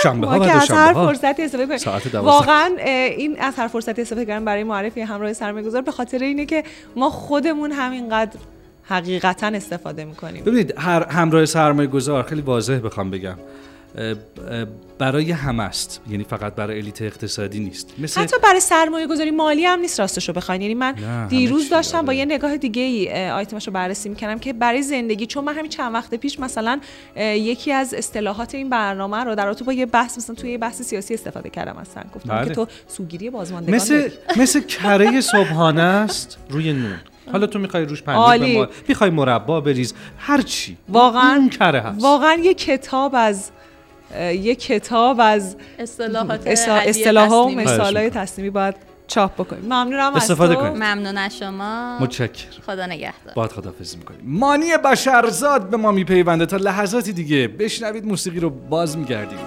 شنبه 0.04 0.28
ها 0.28 0.40
که 0.40 0.52
از 0.52 0.72
هر 0.72 0.94
فرصتی 0.94 1.44
استفاده 1.44 1.80
کنیم. 1.80 2.22
واقعا 2.22 2.76
این 3.18 3.40
از 3.40 3.56
هر 3.56 3.68
فرصتی 3.68 4.02
استفاده 4.02 4.26
کردن 4.26 4.46
برای 4.46 4.64
معرفی 4.64 5.02
همراه 5.02 5.34
سرمایه 5.34 5.66
گذار 5.66 5.82
به 5.82 5.92
خاطر 5.92 6.20
اینه 6.20 6.46
که 6.46 6.64
ما 6.96 7.10
خودمون 7.10 7.72
همینقدر 7.72 8.40
حقیقتا 8.84 9.48
استفاده 9.48 10.06
می‌کنیم. 10.06 10.44
ببینید 10.44 10.74
هر 10.78 11.06
همراه 11.06 11.46
سرمایه 11.46 11.88
گذار 11.88 12.24
خیلی 12.24 12.42
واضح 12.42 12.80
بخوام 12.80 13.12
بگم. 13.12 13.36
برای 15.00 15.32
همه 15.32 15.64
است. 15.64 16.02
یعنی 16.10 16.24
فقط 16.24 16.56
برای 16.56 16.80
الیت 16.80 17.02
اقتصادی 17.02 17.60
نیست. 17.60 17.94
مثل 17.98 18.22
حتی 18.22 18.36
برای 18.44 18.60
سرمایه 18.60 19.08
گذاری 19.08 19.32
مالی 19.32 19.66
هم 19.66 19.80
نیست 19.80 20.00
راستشو 20.00 20.34
بخواین. 20.34 20.62
یعنی 20.62 20.74
من 20.74 20.96
دیروز 21.28 21.70
داشتم 21.70 22.02
با 22.02 22.14
یه 22.14 22.26
نگاه 22.26 22.58
دیگه 22.58 22.82
ای 22.82 23.30
آیتمش 23.30 23.68
رو 23.68 23.74
بررسی 23.74 24.10
می‌کنم 24.10 24.40
که 24.40 24.54
برای 24.54 24.82
زندگی 24.82 25.26
چون 25.26 25.44
من 25.44 25.54
همین 25.54 25.70
چند 25.70 25.94
وقت 25.94 26.16
پیش 26.16 26.40
مثلا 26.40 26.80
یکی 27.18 27.72
از 27.72 27.94
اصطلاحات 27.94 28.56
این 28.56 28.70
برنامه 28.70 29.24
رو 29.24 29.36
در 29.36 29.54
با 29.54 29.74
یه 29.74 29.86
بحث 29.86 30.18
مثلا 30.18 30.36
توی 30.36 30.52
یه 30.52 30.58
بحث 30.58 30.82
سیاسی 30.82 31.14
استفاده 31.14 31.50
کردم 31.50 31.78
اصلا. 31.78 32.04
گفتم 32.16 32.36
بله. 32.36 32.48
که 32.48 32.54
تو 32.54 32.68
سوگیری 32.88 33.30
بازماندگان 33.30 33.76
مثل 33.76 34.10
مثل 34.38 34.62
کره 34.62 35.22
صبحانه 35.22 35.82
است 35.82 36.38
روی 36.50 36.74
نون. 36.74 36.98
حالا 37.32 37.48
تو 37.48 37.60
می‌خوای 37.60 37.86
روش 37.86 38.04
پنیر 38.04 38.58
ما 38.58 38.68
می‌خوای 38.88 39.10
مربا 39.10 39.62
بریز 39.62 39.94
هر 40.18 40.42
چی. 40.42 40.78
واقعا 40.90 41.50
کره 41.60 41.82
هست. 41.82 42.04
واقعا 42.04 42.34
یه 42.34 42.54
کتاب 42.54 43.12
از 43.16 43.52
یه 44.18 44.56
کتاب 44.56 45.18
از 45.20 45.56
اصطلاحات 45.80 46.48
اصطلاح 46.48 47.30
و 47.30 47.50
مثالای 47.50 48.10
تصمیمی 48.10 48.50
باید 48.50 48.76
چاپ 49.08 49.34
بکنیم. 49.34 49.64
ممنونم 49.64 50.14
استفاده 50.16 50.56
کنیم. 50.56 50.74
ممنون 50.74 51.18
از 51.18 51.38
شما. 51.38 52.00
متشکر 52.00 52.46
خدا 52.66 52.86
نگهدار. 52.86 53.34
باید 53.36 53.52
خدافظی 53.52 53.98
می‌کنیم. 53.98 54.20
مانی 54.24 54.78
بشرزاد 54.86 55.70
به 55.70 55.78
ما 55.78 55.92
میپیونده. 55.92 56.46
تا 56.46 56.58
لحظاتی 56.58 57.14
دیگه 57.14 57.48
بشنوید 57.48 58.06
موسیقی 58.06 58.40
رو 58.40 58.50
باز 58.50 58.98
میگردیم. 58.98 59.40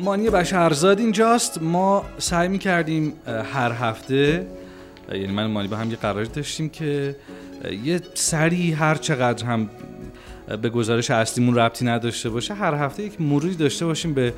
مانی 0.00 0.30
بشرزاد 0.30 0.98
اینجاست. 0.98 1.62
ما 1.62 2.04
سعی 2.18 2.48
می 2.48 2.58
کردیم 2.58 3.12
هر 3.52 3.72
هفته 3.72 4.46
یعنی 5.12 5.32
من 5.32 5.46
مانی 5.46 5.68
با 5.68 5.76
هم 5.76 5.90
یه 5.90 5.96
قراری 5.96 6.28
داشتیم 6.28 6.68
که 6.68 7.16
یه 7.84 8.00
سری 8.14 8.72
هر 8.72 8.94
چقدر 8.94 9.46
هم 9.46 9.70
به 10.62 10.68
گزارش 10.68 11.10
اصلیمون 11.10 11.54
ربطی 11.54 11.84
نداشته 11.84 12.30
باشه 12.30 12.54
هر 12.54 12.74
هفته 12.74 13.02
یک 13.02 13.20
مروری 13.20 13.54
داشته 13.54 13.86
باشیم 13.86 14.14
به 14.14 14.32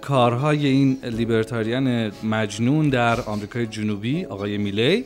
کارهای 0.00 0.66
این 0.66 0.98
لیبرتاریان 1.02 2.12
مجنون 2.24 2.88
در 2.88 3.20
آمریکای 3.20 3.66
جنوبی 3.66 4.24
آقای 4.24 4.58
میلی. 4.58 5.04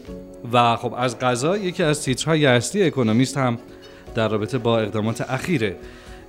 و 0.53 0.77
خب 0.77 0.95
از 0.97 1.19
قضا 1.19 1.57
یکی 1.57 1.83
از 1.83 2.03
تیترهای 2.03 2.47
اصلی 2.47 2.83
اکونومیست 2.83 3.37
هم 3.37 3.59
در 4.15 4.29
رابطه 4.29 4.59
با 4.59 4.81
اقدامات 4.81 5.31
اخیره. 5.31 5.77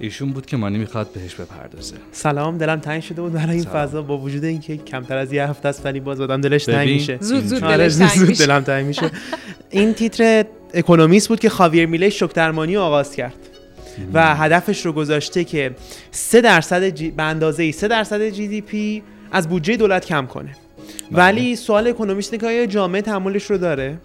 ایشون 0.01 0.31
بود 0.31 0.45
که 0.45 0.57
مانی 0.57 0.77
می‌خواد 0.77 1.13
بهش 1.13 1.35
بپردازه. 1.35 1.95
سلام 2.11 2.57
دلم 2.57 2.79
تنگ 2.79 3.01
شده 3.01 3.21
بود 3.21 3.33
برای 3.33 3.55
این 3.55 3.63
فضا. 3.63 4.01
با 4.01 4.17
وجود 4.17 4.43
اینکه 4.43 4.77
کمتر 4.77 5.17
از 5.17 5.33
یه 5.33 5.47
هفته 5.47 5.69
است 5.69 5.85
ولی 5.85 5.99
باز 5.99 6.21
آدم 6.21 6.41
دلش 6.41 6.65
تنگ 6.65 6.89
میشه. 6.89 7.17
زود 7.21 7.45
زود 7.45 7.63
آره، 7.63 7.77
دلش 7.77 7.95
تنگ 7.95 8.27
میشه. 8.27 8.45
دلم 8.45 8.61
تنگ 8.63 8.85
میشه. 8.85 9.11
این 9.69 9.93
تیتر 9.93 10.45
اکونومیست 10.73 11.29
بود 11.29 11.39
که 11.39 11.49
خاویر 11.49 11.85
میله 11.85 12.09
شوک 12.09 12.33
درمانی 12.33 12.77
آغاز 12.77 13.15
کرد. 13.15 13.33
و 14.13 14.35
هدفش 14.35 14.85
رو 14.85 14.93
گذاشته 14.93 15.43
که 15.43 15.71
3 16.11 16.41
درصد 16.41 16.89
G... 16.89 17.11
به 17.11 17.23
اندازه 17.23 17.71
3 17.71 17.87
درصد 17.87 18.29
GDP 18.29 19.03
از 19.31 19.49
بودجه 19.49 19.77
دولت 19.77 20.05
کم 20.05 20.25
کنه. 20.25 20.49
بله. 21.11 21.23
ولی 21.23 21.55
سوال 21.55 21.87
اکونومیست 21.87 22.33
اینه 22.33 22.41
که 22.41 22.47
آیا 22.47 22.65
جامعه 22.65 23.01
تحملش 23.01 23.43
رو 23.43 23.57
داره؟ 23.57 23.97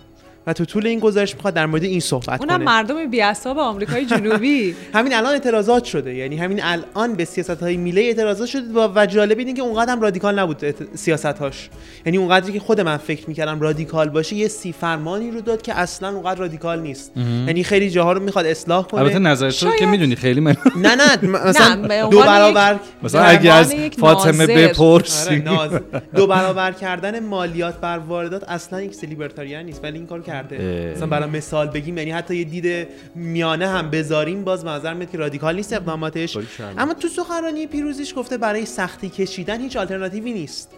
و 0.46 0.52
تو 0.52 0.64
طول 0.64 0.86
این 0.86 0.98
گزارش 0.98 1.34
می‌خواد 1.34 1.54
در 1.54 1.66
مورد 1.66 1.84
این 1.84 2.00
صحبت 2.00 2.40
اونم 2.40 2.56
کنه. 2.56 2.64
مردم 2.64 3.10
بی‌اعصاب 3.10 3.58
آمریکای 3.58 4.06
جنوبی. 4.06 4.76
همین 4.94 5.14
الان 5.14 5.32
اعتراضات 5.32 5.84
شده. 5.84 6.14
یعنی 6.14 6.36
همین 6.36 6.60
الان 6.62 7.14
به 7.14 7.24
سیاست 7.24 7.50
های 7.62 7.76
میله 7.76 8.00
اعتراضات 8.00 8.48
شده 8.48 8.80
و, 8.80 8.88
و 8.94 9.06
جالب 9.06 9.38
اینه 9.38 9.52
که 9.52 9.62
اونقدر 9.62 9.92
هم 9.92 10.00
رادیکال 10.00 10.38
نبود 10.38 10.74
سیاست 10.94 11.26
هاش 11.26 11.70
یعنی 12.06 12.18
اونقدری 12.18 12.52
که 12.52 12.60
خود 12.60 12.80
من 12.80 12.96
فکر 12.96 13.28
می‌کردم 13.28 13.60
رادیکال 13.60 14.08
باشه 14.08 14.36
یه 14.36 14.48
سی 14.48 14.72
فرمانی 14.72 15.30
رو 15.30 15.40
داد 15.40 15.62
که 15.62 15.78
اصلا 15.78 16.08
اونقدر 16.08 16.40
رادیکال 16.40 16.80
نیست. 16.80 17.12
یعنی 17.16 17.64
خیلی 17.64 17.90
جاها 17.90 18.12
رو 18.12 18.22
می‌خواد 18.22 18.46
اصلاح 18.46 18.86
کنه. 18.86 19.00
البته 19.00 19.18
نظر 19.18 19.50
تو 19.50 19.70
که 19.70 19.86
می‌دونی 19.86 20.16
خیلی 20.16 20.40
من 20.40 20.56
نه 20.76 20.94
نه 20.94 21.28
مثلا 21.28 22.08
دو 22.10 22.20
برابر 22.20 22.78
مثلا 23.02 23.22
اگه 23.22 23.52
از 23.52 23.74
فاطمه. 23.74 24.44
آره، 24.44 24.68
بپرسی. 24.68 25.36
ناز 25.36 25.70
دو 26.16 26.26
برابر 26.26 26.72
کردن 26.72 27.20
مالیات 27.20 27.80
بر 27.80 27.98
واردات 27.98 28.44
اصلا 28.48 28.82
یک 28.82 29.04
libertarian 29.04 29.64
نیست. 29.64 29.84
ولی 29.84 29.98
این 29.98 30.06
کار 30.06 30.22
کرده. 30.42 30.92
مثلا 30.96 31.06
برای 31.06 31.30
مثال 31.30 31.68
بگیم 31.68 31.98
یعنی 31.98 32.10
حتی 32.10 32.36
یه 32.36 32.44
دید 32.44 32.88
میانه 33.14 33.68
هم 33.68 33.90
بذاریم 33.90 34.44
باز 34.44 34.64
نظر 34.64 34.94
میاد 34.94 35.10
که 35.10 35.18
رادیکال 35.18 35.56
نیست 35.56 35.72
اقداماتش. 35.72 36.38
اما 36.78 36.94
تو 36.94 37.08
سخنرانی 37.08 37.66
پیروزیش 37.66 38.14
گفته 38.16 38.36
برای 38.38 38.66
سختی 38.66 39.08
کشیدن 39.08 39.60
هیچ 39.60 39.76
آلترناتیوی 39.76 40.32
نیست. 40.32 40.70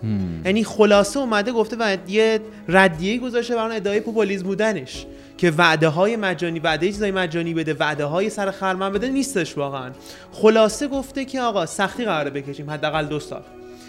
یعنی 0.44 0.64
خلاصه 0.64 1.21
اومده 1.21 1.53
گفته 1.53 1.77
و 1.81 1.97
یه 2.09 2.40
ردیه 2.68 3.18
گذاشته 3.18 3.55
بر 3.55 3.62
اون 3.62 3.73
ادعای 3.73 4.01
پوپولیسم 4.01 4.44
بودنش 4.44 5.07
که 5.38 5.51
وعده 5.51 5.88
های 5.88 6.16
مجانی 6.16 6.59
وعده 6.59 6.87
چیزای 6.87 7.11
مجانی 7.11 7.55
بده 7.55 7.75
وعده 7.75 8.05
های 8.05 8.31
سر 8.31 8.51
خرمن 8.51 8.92
بده 8.92 9.09
نیستش 9.09 9.59
واقعا. 9.59 9.90
خلاصه 10.33 10.88
گفته 10.88 11.25
که 11.25 11.40
آقا 11.40 11.66
سختی 11.66 12.05
قراره 12.05 12.31
بکشیم 12.31 12.71
حداقل 12.71 13.07
دو 13.07 13.21
سال. 13.21 13.42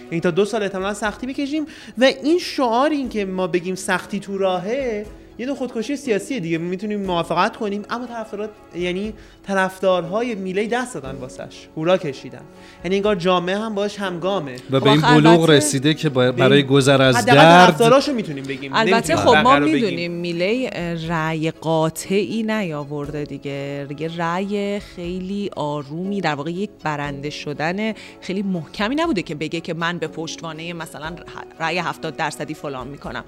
این 0.10 0.22
تا 0.22 0.32
دو 0.32 0.46
سال 0.46 0.64
احتمالا 0.64 0.94
سختی 0.94 1.28
بکشیم. 1.28 1.66
و 1.98 2.04
این 2.04 2.40
شعار 2.40 2.90
این 2.90 3.10
که 3.10 3.26
ما 3.26 3.48
بگیم 3.48 3.76
سختی 3.76 4.20
تو 4.20 4.38
راهه 4.38 5.06
یه 5.40 5.46
نوع 5.46 5.56
خودکشی 5.56 5.96
سیاسی 5.96 6.40
دیگه 6.40 6.58
می‌تونیم 6.58 7.02
موافقت 7.02 7.58
کنیم. 7.58 7.84
اما 7.90 8.06
طرفدارات 8.06 8.50
یعنی 8.76 9.14
طرفدارهای 9.48 10.36
میله 10.36 10.68
دست 10.68 10.94
دادن 10.94 11.16
واسش. 11.16 11.68
هورا 11.78 11.98
کشیدن. 11.98 12.42
یعنی 12.84 12.96
انگار 12.96 13.16
جامعه 13.16 13.58
هم 13.58 13.76
باش 13.76 14.00
همگامه. 14.00 14.56
و 14.72 14.80
خب 14.80 14.84
به 14.84 14.92
این 14.92 15.04
آخه 15.04 15.16
بلوغ 15.16 15.50
رسیده 15.50 15.94
که 15.94 16.10
برای 16.10 16.64
گذر 16.64 17.02
از 17.02 17.16
حداقل 17.16 17.38
درد 17.38 17.66
طرفداراشو 17.66 18.14
می‌تونیم 18.14 18.44
بگیم. 18.44 18.72
البته 18.74 19.16
خب 19.16 19.36
ما. 19.36 19.60
می‌دونیم 19.60 20.12
میله 20.12 20.70
رأی 21.08 21.52
قاطعی 21.52 22.44
نیاورده 22.44 23.24
دیگه. 23.24 23.88
یه 24.00 24.18
رأی 24.18 24.80
خیلی 24.80 25.50
آرومی 25.56 26.22
در 26.22 26.36
واقع 26.36 26.52
یک 26.52 26.70
برنده 26.84 27.30
شدن 27.30 27.94
خیلی 28.22 28.42
محکمی 28.42 28.96
نبوده 28.96 29.22
که 29.22 29.36
بگه 29.36 29.60
که 29.60 29.74
من 29.74 29.98
به 29.98 30.08
پشتوانه 30.08 30.74
مثلا 30.74 31.16
رأی 31.60 31.78
70 31.78 32.16
درصدی 32.16 32.54
فلان 32.54 32.88
می‌کنم. 32.88 33.24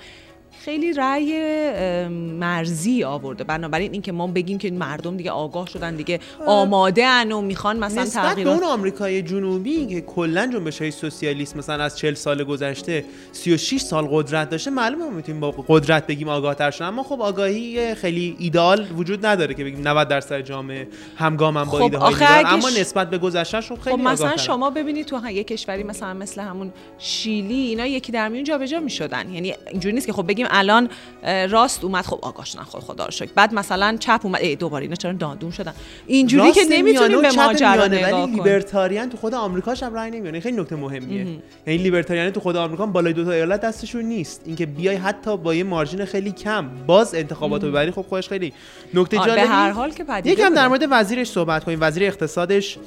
خیلی 0.65 0.93
رأی 0.93 1.33
مرزی 2.39 3.03
آورده. 3.03 3.43
بنابراین 3.43 3.91
اینکه 3.91 4.11
ما 4.11 4.27
بگیم 4.27 4.57
که 4.57 4.71
مردم 4.71 5.17
دیگه 5.17 5.31
آگاه 5.31 5.67
شدن 5.67 5.95
دیگه 5.95 6.19
آماده 6.45 7.05
ان 7.05 7.31
و 7.31 7.41
می‌خوان 7.41 7.79
مثلا 7.79 8.03
نسبت 8.03 8.23
به 8.23 8.29
تغییرات 8.29 8.53
اون 8.53 8.63
آمریکای 8.63 9.21
جنوبی 9.21 9.85
که 9.85 10.01
کلا 10.01 10.49
جنبش 10.53 10.81
های 10.81 10.91
سوسیالیسم 10.91 11.59
مثلا 11.59 11.83
از 11.83 11.97
40 11.97 12.13
سال 12.13 12.43
گذشته 12.43 13.05
36 13.31 13.81
سال 13.81 14.07
قدرت 14.11 14.49
داشته 14.49 14.71
معلومه 14.71 15.09
می‌تونیم 15.09 15.41
با 15.41 15.51
قدرت 15.67 16.07
بگیم 16.07 16.29
آگاه 16.29 16.55
تر 16.55 16.71
شدن. 16.71 16.85
اما 16.85 17.03
خب 17.03 17.21
آگاهی 17.21 17.95
خیلی 17.95 18.35
ایدال 18.39 18.85
وجود 18.97 19.25
نداره 19.25 19.53
که 19.53 19.63
بگیم 19.63 19.87
90 19.87 20.07
درصد 20.07 20.41
جامعه 20.41 20.87
همگام 21.15 21.57
هم 21.57 21.65
با 21.65 21.71
خب 21.71 21.81
ایده 21.81 21.97
های 21.97 22.15
اما 22.45 22.69
نسبت 22.69 23.09
به 23.09 23.17
گذشته 23.17 23.61
خب 23.61 23.79
خیلی 23.79 23.97
خب 23.97 24.01
مثلا. 24.01 24.37
شما 24.37 24.69
ببینید 24.69 25.05
تو 25.05 25.29
یه 25.29 25.43
کشوری 25.43 25.83
مثلا 25.83 26.13
مثل 26.13 26.41
همون 26.41 26.73
شیلی 26.97 27.53
اینا 27.53 27.85
یکی 27.85 28.11
در 28.11 28.29
میون 28.29 28.43
جابجا 28.43 28.79
می‌شدن. 28.79 29.33
یعنی 29.33 29.53
اینجوری 29.71 29.95
نیست 29.95 30.07
که 30.07 30.13
خب 30.13 30.27
بگیم 30.27 30.47
الان 30.51 30.89
راست 31.49 31.83
اومد. 31.83 32.05
خب 32.05 32.19
آگاه 32.21 32.45
شدن 32.45 32.63
خب 32.63 32.79
خدا 32.79 33.05
رو 33.05 33.11
شکر. 33.11 33.31
بعد 33.35 33.53
مثلا 33.53 33.97
چپ 33.99 34.19
اومد. 34.23 34.41
ای 34.41 34.55
دوباره 34.55 34.83
اینا 34.83 34.95
چرا 34.95 35.13
دادون 35.13 35.51
شدن؟ 35.51 35.73
اینجوری 36.07 36.51
که 36.51 36.61
نمی‌تونیم 36.69 37.21
به 37.21 37.31
ماجرا 37.31 37.87
نگاه 37.87 38.23
ولی 38.23 38.31
لیبرتاریان 38.31 39.09
تو 39.09 39.17
خود 39.17 39.33
آمریکاش 39.33 39.83
هم 39.83 39.93
رای 39.93 40.11
نمیاره 40.11 40.39
خیلی 40.39 40.61
نکته 40.61 40.75
مهمیه. 40.75 41.27
یعنی 41.67 41.83
لیبرتاریان 41.83 42.29
تو 42.29 42.39
خود 42.39 42.55
آمریکا 42.55 42.85
بالای 42.85 43.13
دو 43.13 43.25
تا 43.25 43.31
ایالت 43.31 43.61
دستشون 43.61 44.05
نیست. 44.05 44.41
اینکه 44.45 44.65
بیای 44.65 44.95
حتی 44.95 45.37
با 45.37 45.55
یه 45.55 45.63
مارجین 45.63 46.05
خیلی 46.05 46.31
کم 46.31 46.69
باز 46.87 47.15
انتخابات 47.15 47.63
رو 47.63 47.69
ببری 47.69 47.91
خب 47.91 48.01
خودش 48.01 48.29
خیلی. 48.29 48.53
نکته 48.93 49.19
آره، 49.19 49.31
به 49.31 49.37
جالبی 49.37 49.53
هر 49.53 49.71
حال 49.71 49.91
که 49.91 50.05
یکم 50.25 50.53
در. 50.53 50.67
مورد 50.67 50.87
وزیرش 50.91 51.27
صحبت 51.27 51.63
کنیم. 51.63 51.77
وزیر 51.81 52.03
اقتصادش 52.03 52.77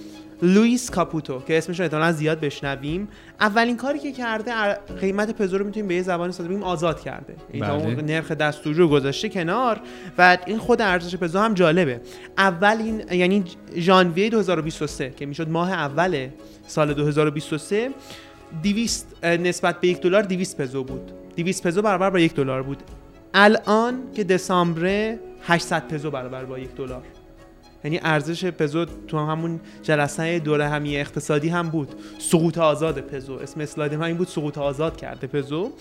لوئیس 0.44 0.90
کاپوتو 0.90 1.40
که 1.40 1.58
اسمش 1.58 1.78
رو 1.78 1.84
احتمالاً 1.84 2.12
زیاد 2.12 2.40
بشنویم. 2.40 3.08
اولین 3.40 3.76
کاری 3.76 3.98
که 3.98 4.12
کرده 4.12 4.52
قیمت 5.00 5.36
پزو 5.36 5.58
رو 5.58 5.64
می‌تونیم 5.64 5.88
به 5.88 5.94
یه 5.94 6.02
زبانی 6.02 6.32
ساده 6.32 6.48
بگیم 6.48 6.62
آزاد 6.62 7.00
کرده. 7.00 7.34
این 7.52 7.64
تا 7.64 7.78
بله. 7.78 7.84
اون 7.84 7.94
نرخ 7.94 8.32
دستوری 8.32 8.76
رو 8.76 8.88
گذاشته 8.88 9.28
کنار 9.28 9.80
و 10.18 10.38
این 10.46 10.58
خود 10.58 10.82
ارزش 10.82 11.16
پزو 11.16 11.38
هم 11.38 11.54
جالبه. 11.54 12.00
اول 12.38 12.76
این 12.80 13.02
یعنی 13.12 13.44
ژانویه 13.76 14.30
2023 14.30 15.10
که 15.10 15.26
می‌شد 15.26 15.48
ماه 15.48 15.72
اول 15.72 16.28
سال 16.66 16.94
2023 16.94 17.90
200 18.62 19.24
نسبت 19.24 19.80
به 19.80 19.88
یک 19.88 20.00
دلار 20.00 20.22
200 20.22 20.60
پزو 20.60 20.84
بود. 20.84 21.12
200 21.36 21.66
پزو 21.66 21.82
برابر 21.82 22.10
با 22.10 22.18
یک 22.18 22.34
دلار 22.34 22.62
بود. 22.62 22.82
الان 23.34 23.94
که 24.14 24.24
دسامبر 24.24 25.16
800 25.42 25.88
پزو 25.88 26.10
برابر 26.10 26.44
با 26.44 26.58
یک 26.58 26.74
دلار. 26.74 27.02
یعنی 27.84 28.00
ارزش 28.02 28.44
پزو 28.44 28.84
تو 28.84 29.18
همون 29.18 29.60
جلسه 29.82 30.38
دوره 30.38 30.68
همی 30.68 30.96
اقتصادی 30.96 31.48
هم 31.48 31.68
بود. 31.68 31.94
سقوط 32.18 32.58
آزاد 32.58 33.00
پزو. 33.00 33.34
اسم 33.34 33.60
اسلاید 33.60 33.94
من 33.94 34.02
این 34.02 34.16
بود 34.16 34.28
سقوط 34.28 34.58
آزاد 34.58 34.96
کرده 34.96 35.26
پزو. 35.26 35.72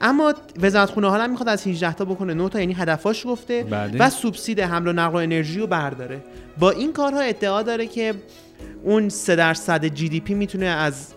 اما 0.00 0.34
وزارت 0.60 0.90
خونه 0.90 1.08
حالا 1.08 1.26
می‌خواد 1.26 1.48
از 1.48 1.66
18 1.66 1.92
تا 1.92 2.04
بکنه 2.04 2.34
9 2.34 2.48
تا 2.48 2.60
یعنی 2.60 2.72
هدفاش 2.72 3.26
گفته 3.26 3.62
بله. 3.62 3.98
و 3.98 4.10
سوبسید 4.10 4.60
حمل 4.60 4.88
و 4.88 4.92
نقل 4.92 5.12
و 5.12 5.16
انرژی 5.16 5.60
رو 5.60 5.66
برداره. 5.66 6.20
با 6.58 6.70
این 6.70 6.92
کارها 6.92 7.20
ادعا 7.20 7.62
داره 7.62 7.86
که 7.86 8.14
اون 8.82 9.08
3 9.08 9.36
درصد 9.36 9.84
جی 9.84 10.08
دی 10.08 10.20
پی 10.20 10.34
می‌تونه 10.34 10.66
از 10.66 11.12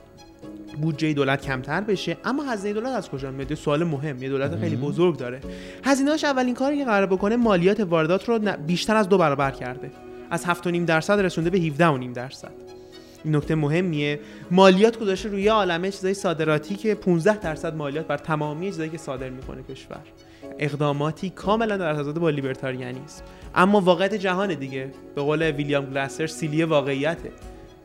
بودجه 0.81 1.13
دولت 1.13 1.41
کمتر 1.41 1.81
بشه. 1.81 2.17
اما 2.25 2.43
هزینه 2.43 2.73
دولت 2.73 2.95
از 2.95 3.09
کجا 3.09 3.31
میاد 3.31 3.53
سوال 3.53 3.83
مهم. 3.83 4.23
یه 4.23 4.29
دولت 4.29 4.59
خیلی 4.59 4.75
بزرگ 4.75 5.17
داره. 5.17 5.39
هزینه‌اش 5.83 6.23
اولین 6.23 6.55
کاری 6.55 6.77
که 6.77 6.85
قرار 6.85 7.05
بکنه 7.05 7.35
مالیات 7.35 7.79
واردات 7.79 8.29
رو 8.29 8.39
بیشتر 8.67 8.95
از 8.95 9.09
دو 9.09 9.17
برابر 9.17 9.51
کرده. 9.51 9.91
از 10.29 10.45
7.5 10.45 10.85
درصد 10.85 11.19
رسونده 11.19 11.49
به 11.49 11.59
17.5 11.59 12.13
درصد. 12.13 12.51
این 13.23 13.35
نکته 13.35 13.55
مهمیه. 13.55 14.19
مالیات 14.51 14.99
گذاشته 14.99 15.29
روی 15.29 15.47
عالمه 15.47 15.91
چیزای 15.91 16.13
صادراتی 16.13 16.75
که 16.75 16.95
15 16.95 17.37
درصد 17.37 17.75
مالیات 17.75 18.07
بر 18.07 18.17
تمامی 18.17 18.65
چیزایی 18.65 18.89
که 18.89 18.97
صادر 18.97 19.29
می‌کنه 19.29 19.63
کشور. 19.63 20.01
اقداماتی 20.59 21.29
کاملا 21.29 21.77
در 21.77 21.93
تضاد 21.93 22.19
با 22.19 22.29
لیبرتاریانیسم. 22.29 23.23
اما 23.55 23.81
واقعیت 23.81 24.13
جهان 24.13 24.53
دیگه. 24.53 24.91
به 25.15 25.21
قول 25.21 25.41
ویلیام 25.41 25.85
گلاسر 25.85 26.27
سیلی 26.27 26.63
واقعیته. 26.63 27.31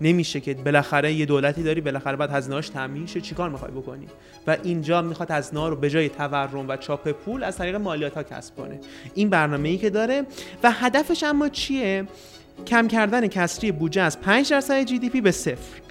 نمیشه 0.01 0.41
که 0.41 0.55
بالاخره 0.55 1.13
یه 1.13 1.27
دولتی 1.27 1.63
داری 1.63 1.81
بالاخره 1.81 2.17
بعد 2.17 2.31
هزینه‌اش 2.31 2.69
تامین 2.69 3.07
شه 3.07 3.21
چیکار 3.21 3.51
می‌خوای 3.51 3.71
بکنی؟ 3.71 4.07
و 4.47 4.57
اینجا 4.63 5.03
می‌خواد 5.03 5.31
هزینه 5.31 5.69
رو 5.69 5.77
به 5.77 5.91
جای 5.91 6.09
تورم 6.09 6.69
و 6.69 6.77
چاپ 6.77 7.09
پول 7.11 7.45
از 7.45 7.57
طریق 7.57 7.75
مالیات 7.75 8.15
ها 8.15 8.23
کسب 8.23 8.57
کنه. 8.57 8.81
این 9.15 9.31
برنامه 9.31 9.69
ای 9.69 9.79
که 9.79 9.91
داره 9.91 10.27
و 10.63 10.71
هدفش 10.73 11.23
اما 11.23 11.49
چیه؟ 11.49 12.05
کم 12.67 12.89
کردن 12.89 13.27
کسری 13.27 13.73
بودجه 13.73 14.03
از 14.03 14.21
5 14.21 14.51
درصد 14.51 14.83
جی 14.83 14.99
دی 14.99 15.11
پی 15.11 15.21
به 15.21 15.31
صفر. 15.31 15.84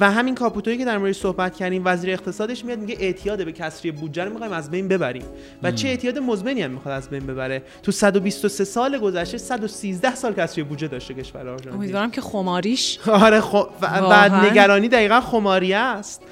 و 0.00 0.10
همین 0.10 0.34
کاپوتویی 0.34 0.78
که 0.78 0.84
در 0.84 0.98
موردش 0.98 1.16
صحبت 1.16 1.56
کردیم 1.56 1.82
وزیر 1.84 2.10
اقتصادش 2.10 2.64
میاد 2.64 2.78
میگه 2.78 2.96
اعتیاد 3.00 3.44
به 3.44 3.52
کسری 3.52 3.90
بودجه 3.90 4.24
رو 4.24 4.30
می‌خوایم 4.30 4.52
از 4.52 4.70
بین 4.70 4.88
ببریم. 4.88 5.24
و 5.62 5.72
چه 5.72 5.88
اعتیاد 5.88 6.18
مزمنی 6.18 6.62
هم 6.62 6.70
می‌خواد 6.70 6.94
از 6.94 7.10
بین 7.10 7.26
ببره؟ 7.26 7.62
تو 7.82 7.92
123 7.92 8.64
سال 8.64 8.98
گذشته 8.98 9.38
113 9.38 10.14
سال 10.14 10.34
کسری 10.34 10.62
بودجه 10.64 10.88
داشته 10.88 11.14
کشور 11.14 11.40
آرژانتین. 11.40 11.72
امیدوارم 11.72 12.10
که 12.10 12.20
خماریش 12.20 12.98
آره 13.06 13.40
خب 13.40 13.68
و؟ 13.82 14.46
نگرانی 14.46 14.88
دقیقا 14.88 15.20
خماریه 15.20 15.76
است. 15.76 16.22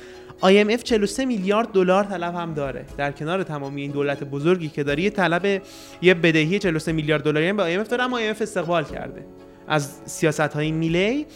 IMF 0.42 0.82
43 0.82 1.24
میلیارد 1.24 1.68
دلار 1.68 2.04
طلب 2.04 2.34
هم 2.34 2.54
داره. 2.54 2.84
در 2.96 3.12
کنار 3.12 3.42
تمامی 3.42 3.82
این 3.82 3.90
دولت 3.90 4.24
بزرگی 4.24 4.68
که 4.68 4.82
داره 4.82 5.02
یه 5.02 5.10
طلب 5.10 5.62
یه 6.02 6.14
بدهی 6.14 6.58
43 6.58 6.92
میلیارد 6.92 7.22
دلاری 7.22 7.48
هم 7.48 7.56
به 7.56 7.84
IMF 7.84 7.88
داره 7.88 8.04
اما 8.04 8.20
IMF 8.20 8.42
استقبال 8.42 8.84
کرده. 8.84 9.24
از 9.68 10.00
سیاست 10.04 10.40
های 10.40 10.72
میلی 10.72 11.26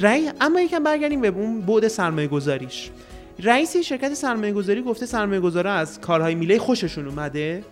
رأی 0.00 0.30
اما 0.40 0.60
یکم 0.60 0.82
برگردیم 0.82 1.20
به 1.20 1.28
اون 1.28 1.60
بعد 1.60 1.88
سرمایه 1.88 2.28
گذاریش 2.28 2.90
رئیس 3.42 3.76
شرکت 3.76 4.14
سرمایه 4.14 4.52
گذاری 4.52 4.82
گفته 4.82 5.06
سرمایه 5.06 5.40
گذاره 5.40 5.70
از 5.70 6.00
کارهای 6.00 6.34
میلی 6.34 6.58
خوششون 6.58 7.08
اومده 7.08 7.64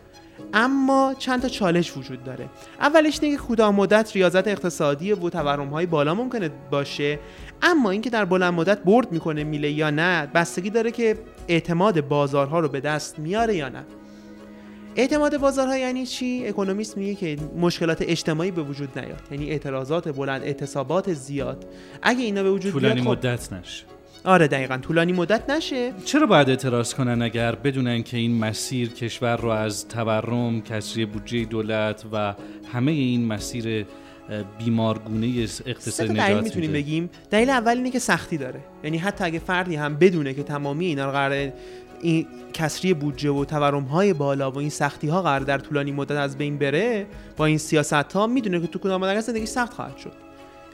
اما 0.54 1.14
چند 1.18 1.42
تا 1.42 1.48
چالش 1.48 1.96
وجود 1.96 2.24
داره. 2.24 2.48
اولش 2.80 3.18
اینه 3.22 3.36
که 3.36 3.42
کوتاه 3.42 3.70
مدت 3.70 4.16
ریاضت 4.16 4.48
اقتصادی 4.48 5.12
و 5.12 5.30
تورم 5.30 5.68
های 5.68 5.86
بالا 5.86 6.14
ممکنه 6.14 6.50
باشه 6.70 7.18
اما 7.62 7.90
اینکه 7.90 8.10
در 8.10 8.24
بلند 8.24 8.54
مدت 8.54 8.78
برد 8.78 9.12
می‌کنه 9.12 9.44
میله 9.44 9.70
یا 9.70 9.90
نه 9.90 10.26
بستگی 10.26 10.70
داره 10.70 10.90
که 10.90 11.18
اعتماد 11.48 12.08
بازارها 12.08 12.60
رو 12.60 12.68
به 12.68 12.80
دست 12.80 13.18
میاره 13.18 13.56
یا 13.56 13.68
نه. 13.68 13.84
اعتماد 14.96 15.36
بازارها 15.36 15.76
یعنی 15.76 16.06
چی؟ 16.06 16.46
اکونومیست 16.46 16.96
میگه 16.96 17.14
که 17.14 17.36
مشکلات 17.56 18.02
اجتماعی 18.02 18.50
به 18.50 18.62
وجود 18.62 18.98
نیاد. 18.98 19.22
یعنی 19.30 19.50
اعتراضات 19.50 20.16
بلند 20.16 20.42
اعتصابات 20.42 21.12
زیاد. 21.12 21.66
اگه 22.02 22.24
اینا 22.24 22.42
به 22.42 22.50
وجود 22.50 22.72
بیاد 22.72 22.82
طولانی 22.82 23.00
خب 23.00 23.08
مدت 23.08 23.52
نشه. 23.52 23.84
آره 24.24 24.48
دقیقا. 24.48 24.76
طولانی 24.76 25.12
مدت 25.12 25.50
نشه. 25.50 25.92
چرا 26.04 26.26
باید 26.26 26.50
اعتراض 26.50 26.94
کنن 26.94 27.22
اگر 27.22 27.54
بدونن 27.54 28.02
که 28.02 28.16
این 28.16 28.38
مسیر 28.38 28.88
کشور 28.88 29.36
رو 29.36 29.48
از 29.48 29.88
تورم، 29.88 30.62
کسری 30.62 31.06
بودجه 31.06 31.44
دولت 31.44 32.04
و 32.12 32.34
همه 32.72 32.92
این 32.92 33.24
مسیر 33.26 33.86
بیمارگونه 34.58 35.26
اقتصاد 35.66 36.06
تا 36.06 36.12
دلیل 36.12 36.24
نجات 36.24 36.44
می‌تونیم 36.44 36.72
بگیم. 36.72 37.10
دلیل 37.30 37.50
اول 37.50 37.76
اینه 37.76 37.90
که 37.90 37.98
سختی 37.98 38.36
داره. 38.36 38.60
یعنی 38.84 38.98
حتی 38.98 39.24
اگه 39.24 39.38
فردی 39.38 39.76
هم 39.76 39.96
بدونه 39.96 40.34
که 40.34 40.42
تمامی 40.42 40.86
اینا 40.86 41.06
رو 41.06 41.12
قراره 41.12 41.52
این 42.00 42.26
کسری 42.52 42.94
بودجه 42.94 43.30
و 43.30 43.44
تورم 43.44 43.82
های 43.82 44.12
بالا 44.12 44.50
و 44.50 44.58
این 44.58 44.70
سختی 44.70 45.08
ها 45.08 45.22
قرار 45.22 45.40
در 45.40 45.58
طولانی 45.58 45.92
مدت 45.92 46.10
از 46.10 46.38
بین 46.38 46.58
بره 46.58 47.06
با 47.36 47.46
این 47.46 47.58
سیاست 47.58 47.92
ها 47.92 48.26
می‌دونه 48.26 48.60
که 48.60 48.66
تو 48.66 48.78
کدام 48.78 49.00
مدت 49.00 49.20
زندگی 49.20 49.46
سخت 49.46 49.74
خواهد 49.74 49.96
شد. 49.96 50.12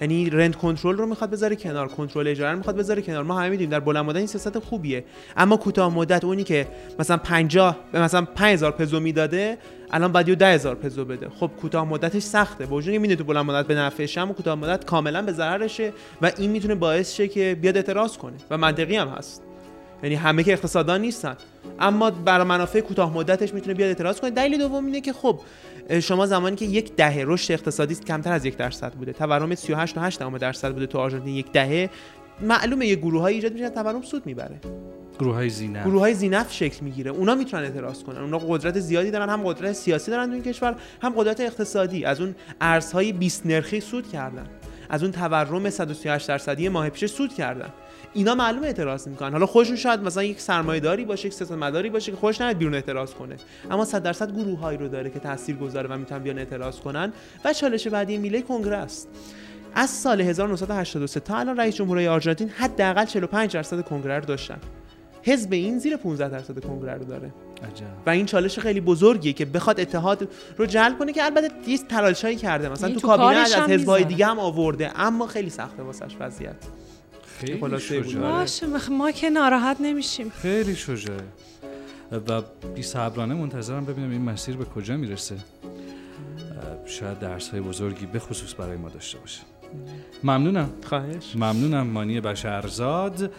یعنی 0.00 0.30
رنت 0.30 0.56
کنترل 0.56 0.96
رو 0.96 1.06
می‌خواد 1.06 1.30
بذاره 1.30 1.56
کنار 1.56 1.88
کنترل 1.88 2.28
اجاره 2.28 2.50
رو 2.50 2.56
می‌خواد 2.58 2.76
بذاره 2.76 3.02
کنار. 3.02 3.24
ما 3.24 3.38
همه 3.38 3.48
می‌دونیم 3.48 3.70
در 3.70 3.80
بلند 3.80 4.04
مدت 4.04 4.16
این 4.16 4.26
سیاست 4.26 4.58
خوبیه. 4.58 5.04
اما 5.36 5.56
کوتاه 5.56 5.94
مدت 5.94 6.24
اونی 6.24 6.44
که 6.44 6.68
مثلا 6.98 7.16
50 7.16 7.76
به 7.92 8.00
مثلا 8.00 8.24
5000 8.34 8.72
پزو 8.72 9.00
می‌داده 9.00 9.58
الان 9.90 10.12
باید 10.12 10.28
یه 10.28 10.34
10000 10.34 10.74
پزو 10.74 11.04
بده. 11.04 11.28
خب 11.28 11.50
کوتاه 11.60 11.88
مدتش 11.88 12.22
سخته. 12.22 12.66
با 12.66 12.76
وجودی 12.76 12.98
می‌دونه 12.98 13.16
تو 13.16 13.24
بلند 13.24 13.46
مدت 13.46 13.66
به 13.66 13.74
نفعشه 13.74 14.20
اما 14.20 14.32
کوتاه 14.32 14.54
مدت 14.54 14.84
کاملا 14.84 15.22
به 15.22 15.32
ضررشه 15.32 15.92
و 16.22 16.30
این 16.38 16.50
می‌تونه 16.50 16.74
باعث 16.74 17.14
شه 17.14 17.28
که 17.28 17.58
بیاد 17.60 17.76
اعتراض 17.76 18.16
کنه 18.16 18.36
و 18.50 18.58
منطقی 18.58 18.96
هم 18.96 19.08
هست. 19.08 19.42
یعنی 20.02 20.14
همه 20.14 20.42
که 20.42 20.52
اقتصاددان 20.52 21.00
نیستن. 21.00 21.36
اما 21.80 22.10
برای 22.10 22.46
منافع 22.46 22.80
کوتاه 22.80 23.14
مدتش 23.14 23.54
می‌تونه 23.54 23.74
بیاد 23.74 23.88
اعتراض 23.88 24.20
کنه. 24.20 24.30
دلیل 24.30 24.58
دوم 24.58 24.86
اینه 24.86 25.00
که 25.00 25.12
خب 25.12 25.40
شما 26.00 26.26
زمانی 26.26 26.56
که 26.56 26.64
یک 26.64 26.96
دهه 26.96 27.24
رشد 27.26 27.52
اقتصادی 27.52 27.94
کمتر 27.94 28.32
از 28.32 28.44
یک 28.44 28.56
درصد 28.56 28.92
بوده. 28.92 29.12
تورم 29.12 29.54
38 29.54 29.98
و 29.98 30.00
8 30.00 30.18
درصد 30.22 30.72
بوده 30.72 30.86
تو 30.86 30.98
آرژانتین 30.98 31.34
یک 31.34 31.52
دهه. 31.52 31.90
معلومه 32.40 32.86
یه 32.86 32.96
گروهایی 32.96 33.36
ایجاد 33.36 33.52
میشه 33.52 33.70
تورم 33.70 34.02
سود 34.02 34.26
می‌بره. 34.26 34.60
گروه 35.18 35.34
های 35.34 35.48
زینه 35.48 35.84
گروه 35.84 36.00
های 36.00 36.14
زینف 36.14 36.52
شکل 36.52 36.84
می‌گیره. 36.84 37.10
اونا 37.10 37.34
می‌تونن 37.34 37.62
اعتراض 37.62 38.02
کنن. 38.02 38.18
اونا 38.18 38.38
قدرت 38.38 38.78
زیادی 38.80 39.10
دارن 39.10 39.28
هم 39.28 39.42
قدرت 39.42 39.72
سیاسی 39.72 40.10
دارن 40.10 40.26
تو 40.26 40.32
این 40.32 40.42
کشور 40.42 40.76
هم 41.02 41.12
قدرت 41.16 41.40
اقتصادی. 41.40 42.04
از 42.04 42.20
اون 42.20 42.34
ارزهای 42.60 43.12
20 43.12 43.46
نرخی 43.46 43.80
سود 43.80 44.08
کردن. 44.08 44.46
از 44.90 45.02
اون 45.02 45.12
تورم 45.12 45.70
138 45.70 46.28
درصدی 46.28 46.68
ماه 46.68 46.90
پیش 46.90 47.06
سود 47.06 47.34
کردن. 47.34 47.68
اینا 48.14 48.34
معلومه 48.34 48.66
اعتراض 48.66 49.08
می‌کنن. 49.08 49.32
حالا 49.32 49.46
خودشون 49.46 49.76
شاید 49.76 50.00
مثلا 50.00 50.22
یک 50.22 50.40
سرمایه‌داری 50.40 51.04
باشه 51.04 51.26
یک 51.26 51.34
سیاستمداری 51.34 51.90
باشه 51.90 52.10
که 52.12 52.16
خوش 52.16 52.40
نمیاد 52.40 52.56
بیرون 52.56 52.74
اعتراض 52.74 53.14
کنه. 53.14 53.36
اما 53.70 53.84
100 53.84 54.02
درصد 54.02 54.32
گروهایی 54.32 54.78
رو 54.78 54.88
داره 54.88 55.10
که 55.10 55.18
تاثیر 55.18 55.56
گذاره 55.56 55.88
و 55.88 55.98
می‌تونن 55.98 56.22
بیان 56.22 56.38
اعتراض 56.38 56.76
کنن 56.76 57.12
و 57.44 57.52
چالش 57.52 57.86
بعدی 57.86 58.18
میله 58.18 58.42
کنگره 58.42 58.76
است 58.76 59.08
از 59.74 59.90
سال 59.90 60.20
1983 60.20 61.20
تا 61.20 61.36
الان 61.36 61.56
رئیس 61.56 61.74
جمهوری 61.74 62.08
آرژانتین 62.08 62.48
حداقل 62.48 63.04
45 63.04 63.52
درصد 63.52 63.84
کنگره 63.84 64.18
رو 64.18 64.24
داشتن. 64.24 64.58
حزب 65.22 65.52
این 65.52 65.78
زیر 65.78 65.96
15 65.96 66.28
درصد 66.28 66.64
کنگره 66.64 66.94
رو 66.94 67.04
داره. 67.04 67.32
عجب. 67.72 67.86
و 68.06 68.10
این 68.10 68.26
چالش 68.26 68.58
خیلی 68.58 68.80
بزرگیه 68.80 69.32
که 69.32 69.44
بخواد 69.44 69.80
اتحاد 69.80 70.28
رو 70.58 70.66
جلب 70.66 70.98
کنه 70.98 71.12
که 71.12 71.24
البته 71.24 71.48
یه 71.66 71.78
تلاشایی 71.78 72.36
کرده. 72.36 72.68
مثلا 72.68 72.88
تو, 72.88 73.00
تو 73.00 73.06
کابینه 73.06 73.40
از 73.40 73.54
حزب‌های 73.54 73.76
می‌ذاره. 73.78 74.04
دیگه 74.04 74.26
هم 74.26 74.38
آورده 74.38 75.00
اما 75.00 75.26
خیلی 75.26 75.50
سخته 75.50 75.82
واسش 75.82 76.16
وضعیت. 76.20 76.56
خیلی 77.46 78.14
باشه 78.18 78.66
مخ- 78.78 78.90
ما 78.90 79.10
که 79.10 79.30
ناراحت 79.30 79.76
نمیشیم. 79.80 80.30
خیلی 80.30 80.76
شجاعه. 80.76 81.20
و 82.28 82.42
بی 82.74 82.82
صبرانه 82.82 83.34
منتظرم 83.34 83.84
ببینم 83.84 84.10
این 84.10 84.22
مسیر 84.22 84.56
به 84.56 84.64
کجا 84.64 84.96
می‌رسه. 84.96 85.36
شاید 86.86 87.18
درس 87.18 87.48
های 87.48 87.60
بزرگی 87.60 88.06
به 88.06 88.18
خصوص 88.18 88.54
برای 88.58 88.76
ما 88.76 88.88
داشته 88.88 89.18
باشه. 89.18 89.40
ممنونم. 90.24 90.70
خواهش. 90.84 91.36
ممنونم 91.36 91.86
مانی 91.86 92.20
بشرزاد. 92.20 93.30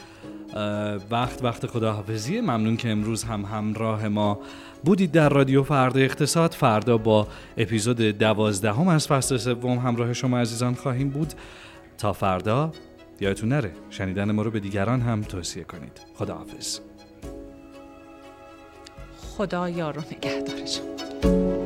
وقت 1.12 1.44
وقت 1.44 1.66
خداحافظی. 1.66 2.42
ممنون 2.42 2.78
که 2.78 2.90
امروز 2.90 3.24
هم 3.24 3.46
همراه 3.46 4.08
ما 4.08 4.40
بودید 4.84 5.12
در 5.12 5.30
رادیو 5.30 5.64
فردا 5.64 6.00
اقتصاد. 6.00 6.52
فردا 6.52 6.98
با 6.98 7.28
اپیزود 7.58 7.98
دوازدهم 8.02 8.88
از 8.88 9.08
فصل 9.08 9.38
سوم 9.38 9.78
همراه 9.78 10.14
شما 10.14 10.40
عزیزان 10.40 10.74
خواهیم 10.74 11.10
بود. 11.10 11.34
تا 11.98 12.14
فردا. 12.14 12.72
یادتون 13.24 13.50
نره. 13.50 13.72
شنیدن 13.90 14.32
ما 14.32 14.42
رو 14.42 14.52
به 14.52 14.60
دیگران 14.60 15.02
هم 15.02 15.22
توصیه 15.22 15.64
کنید. 15.64 16.02
خداحافظ. 16.16 16.80
خدا 19.18 19.70
یار 19.70 19.98
و 19.98 20.02
نگهدارشون. 20.02 21.63